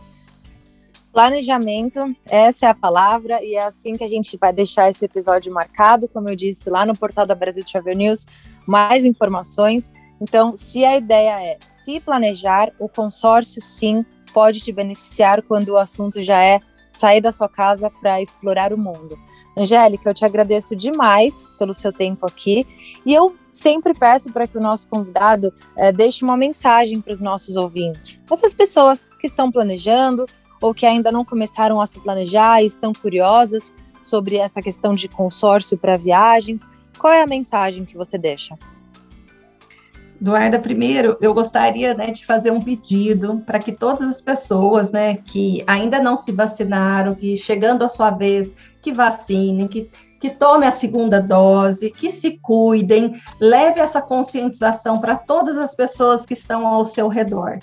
Planejamento, 1.15 2.13
essa 2.25 2.65
é 2.65 2.69
a 2.69 2.75
palavra, 2.75 3.41
e 3.41 3.56
é 3.56 3.63
assim 3.63 3.95
que 3.95 4.04
a 4.04 4.08
gente 4.08 4.38
vai 4.38 4.51
deixar 4.51 4.89
esse 4.89 5.06
episódio 5.06 5.49
marcado, 5.49 6.10
como 6.10 6.28
eu 6.28 6.36
disse 6.36 6.69
lá 6.69 6.86
no 6.86 6.93
portal 6.93 7.25
da 7.25 7.34
Brasil 7.34 7.63
Travel 7.63 7.95
News, 7.95 8.25
mais 8.67 9.06
informações. 9.06 9.93
Então, 10.19 10.54
se 10.58 10.84
a 10.84 10.97
ideia 10.97 11.41
é 11.41 11.58
se 11.62 12.01
planejar, 12.01 12.69
o 12.78 12.89
consórcio 12.89 13.62
sim 13.62 14.06
pode 14.34 14.60
te 14.60 14.73
beneficiar 14.73 15.41
quando 15.41 15.69
o 15.69 15.78
assunto 15.78 16.21
já 16.21 16.43
é 16.43 16.60
sair 16.91 17.21
da 17.21 17.32
sua 17.32 17.47
casa 17.47 17.89
para 17.89 18.21
explorar 18.21 18.73
o 18.73 18.78
mundo. 18.78 19.17
Angélica, 19.58 20.10
eu 20.10 20.13
te 20.13 20.25
agradeço 20.25 20.75
demais 20.75 21.47
pelo 21.58 21.73
seu 21.73 21.93
tempo 21.93 22.25
aqui 22.25 22.67
e 23.06 23.13
eu 23.13 23.34
sempre 23.54 23.93
peço 23.93 24.34
para 24.34 24.47
que 24.47 24.58
o 24.58 24.62
nosso 24.62 24.89
convidado 24.89 25.54
é, 25.78 25.93
deixe 25.93 26.25
uma 26.25 26.36
mensagem 26.36 26.99
para 26.99 27.13
os 27.13 27.21
nossos 27.21 27.56
ouvintes, 27.56 28.21
essas 28.30 28.54
pessoas 28.54 29.08
que 29.19 29.28
estão 29.28 29.49
planejando, 29.49 30.25
ou 30.65 30.73
que 30.73 30.84
ainda 30.84 31.12
não 31.12 31.23
começaram 31.23 31.80
a 31.80 31.86
se 31.86 31.99
planejar 31.99 32.63
e 32.63 32.65
estão 32.65 32.91
curiosas 32.91 33.71
sobre 34.01 34.38
essa 34.38 34.63
questão 34.63 34.95
de 34.95 35.08
consórcio 35.08 35.78
para 35.78 35.95
viagens? 35.95 36.71
Qual 36.97 37.13
é 37.13 37.21
a 37.21 37.28
mensagem 37.28 37.86
que 37.86 37.95
você 37.95 38.17
deixa? 38.17 38.58
Eduarda, 40.19 40.58
primeiro 40.58 41.17
eu 41.21 41.36
gostaria 41.36 41.93
né, 41.93 42.08
de 42.08 42.25
fazer 42.25 42.49
um 42.49 42.60
pedido 42.60 43.43
para 43.45 43.60
que 43.60 43.71
todas 43.71 44.10
as 44.10 44.19
pessoas 44.19 44.91
né, 44.91 45.17
que 45.17 45.63
ainda 45.67 45.99
não 45.99 46.17
se 46.17 46.32
vacinaram, 46.32 47.13
que 47.13 47.38
chegando 47.38 47.84
a 47.84 47.88
sua 47.88 48.10
vez, 48.10 48.56
que 48.82 48.91
vacinem, 48.91 49.67
que, 49.67 49.88
que 50.19 50.32
tomem 50.32 50.67
a 50.67 50.71
segunda 50.71 51.21
dose, 51.21 51.91
que 51.91 52.10
se 52.10 52.39
cuidem, 52.39 53.13
leve 53.39 53.80
essa 53.80 54.01
conscientização 54.01 54.99
para 54.99 55.15
todas 55.15 55.60
as 55.60 55.75
pessoas 55.75 56.25
que 56.25 56.34
estão 56.34 56.65
ao 56.65 56.84
seu 56.84 57.08
redor 57.08 57.60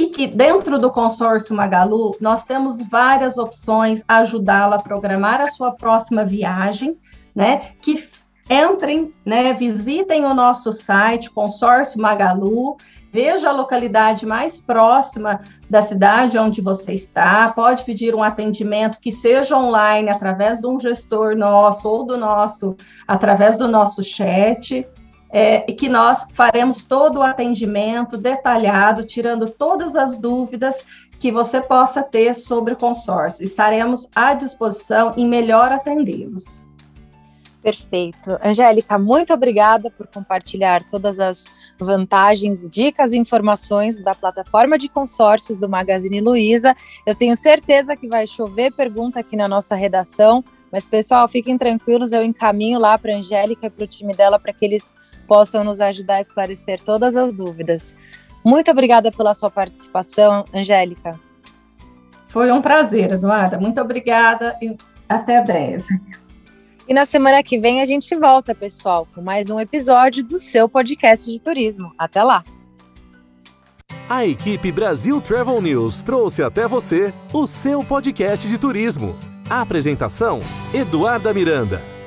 e 0.00 0.06
que 0.06 0.26
dentro 0.26 0.78
do 0.78 0.90
consórcio 0.90 1.54
Magalu 1.54 2.16
nós 2.22 2.42
temos 2.42 2.82
várias 2.88 3.36
opções 3.36 4.02
ajudá-la 4.08 4.76
a 4.76 4.82
programar 4.82 5.42
a 5.42 5.48
sua 5.48 5.72
próxima 5.72 6.24
viagem, 6.24 6.96
né? 7.34 7.72
Que 7.82 8.08
entrem, 8.48 9.12
né? 9.26 9.52
Visitem 9.52 10.24
o 10.24 10.32
nosso 10.32 10.72
site 10.72 11.28
Consórcio 11.28 12.00
Magalu, 12.00 12.78
veja 13.12 13.50
a 13.50 13.52
localidade 13.52 14.24
mais 14.24 14.58
próxima 14.58 15.38
da 15.68 15.82
cidade 15.82 16.38
onde 16.38 16.62
você 16.62 16.94
está, 16.94 17.52
pode 17.52 17.84
pedir 17.84 18.14
um 18.14 18.22
atendimento 18.22 18.98
que 18.98 19.12
seja 19.12 19.54
online 19.54 20.08
através 20.08 20.62
de 20.62 20.66
um 20.66 20.80
gestor 20.80 21.36
nosso 21.36 21.86
ou 21.86 22.06
do 22.06 22.16
nosso 22.16 22.74
através 23.06 23.58
do 23.58 23.68
nosso 23.68 24.02
chat 24.02 24.88
é, 25.32 25.70
e 25.70 25.74
que 25.74 25.88
nós 25.88 26.26
faremos 26.32 26.84
todo 26.84 27.20
o 27.20 27.22
atendimento 27.22 28.16
detalhado, 28.16 29.04
tirando 29.04 29.48
todas 29.48 29.94
as 29.96 30.18
dúvidas 30.18 30.84
que 31.18 31.30
você 31.30 31.60
possa 31.60 32.02
ter 32.02 32.34
sobre 32.34 32.74
o 32.74 32.76
consórcio. 32.76 33.44
Estaremos 33.44 34.08
à 34.14 34.34
disposição 34.34 35.12
em 35.16 35.28
melhor 35.28 35.70
atendê-los. 35.70 36.64
Perfeito. 37.62 38.38
Angélica, 38.42 38.98
muito 38.98 39.34
obrigada 39.34 39.90
por 39.90 40.06
compartilhar 40.06 40.82
todas 40.82 41.20
as 41.20 41.44
vantagens, 41.78 42.68
dicas 42.70 43.12
e 43.12 43.18
informações 43.18 44.02
da 44.02 44.14
plataforma 44.14 44.78
de 44.78 44.88
consórcios 44.88 45.58
do 45.58 45.68
Magazine 45.68 46.22
Luiza. 46.22 46.74
Eu 47.04 47.14
tenho 47.14 47.36
certeza 47.36 47.94
que 47.94 48.08
vai 48.08 48.26
chover 48.26 48.72
pergunta 48.72 49.20
aqui 49.20 49.36
na 49.36 49.46
nossa 49.46 49.74
redação, 49.74 50.42
mas 50.72 50.86
pessoal, 50.86 51.28
fiquem 51.28 51.58
tranquilos, 51.58 52.12
eu 52.12 52.24
encaminho 52.24 52.78
lá 52.78 52.96
para 52.96 53.12
a 53.12 53.18
Angélica 53.18 53.66
e 53.66 53.70
para 53.70 53.84
o 53.84 53.88
time 53.88 54.14
dela 54.14 54.38
para 54.38 54.54
que 54.54 54.64
eles 54.64 54.94
possam 55.30 55.62
nos 55.62 55.80
ajudar 55.80 56.16
a 56.16 56.20
esclarecer 56.20 56.82
todas 56.82 57.14
as 57.14 57.32
dúvidas. 57.32 57.96
Muito 58.44 58.68
obrigada 58.68 59.12
pela 59.12 59.32
sua 59.32 59.48
participação, 59.48 60.44
Angélica. 60.52 61.20
Foi 62.30 62.50
um 62.50 62.60
prazer, 62.60 63.12
Eduarda. 63.12 63.56
Muito 63.56 63.80
obrigada 63.80 64.56
e 64.60 64.76
até 65.08 65.40
breve. 65.40 66.00
E 66.88 66.92
na 66.92 67.04
semana 67.04 67.44
que 67.44 67.60
vem 67.60 67.80
a 67.80 67.84
gente 67.84 68.12
volta, 68.16 68.56
pessoal, 68.56 69.06
com 69.14 69.22
mais 69.22 69.48
um 69.50 69.60
episódio 69.60 70.24
do 70.24 70.36
seu 70.36 70.68
podcast 70.68 71.30
de 71.30 71.40
turismo. 71.40 71.92
Até 71.96 72.24
lá! 72.24 72.42
A 74.08 74.26
equipe 74.26 74.72
Brasil 74.72 75.20
Travel 75.20 75.62
News 75.62 76.02
trouxe 76.02 76.42
até 76.42 76.66
você 76.66 77.14
o 77.32 77.46
seu 77.46 77.84
podcast 77.84 78.48
de 78.48 78.58
turismo. 78.58 79.16
A 79.48 79.60
apresentação: 79.60 80.40
Eduarda 80.74 81.32
Miranda. 81.32 81.99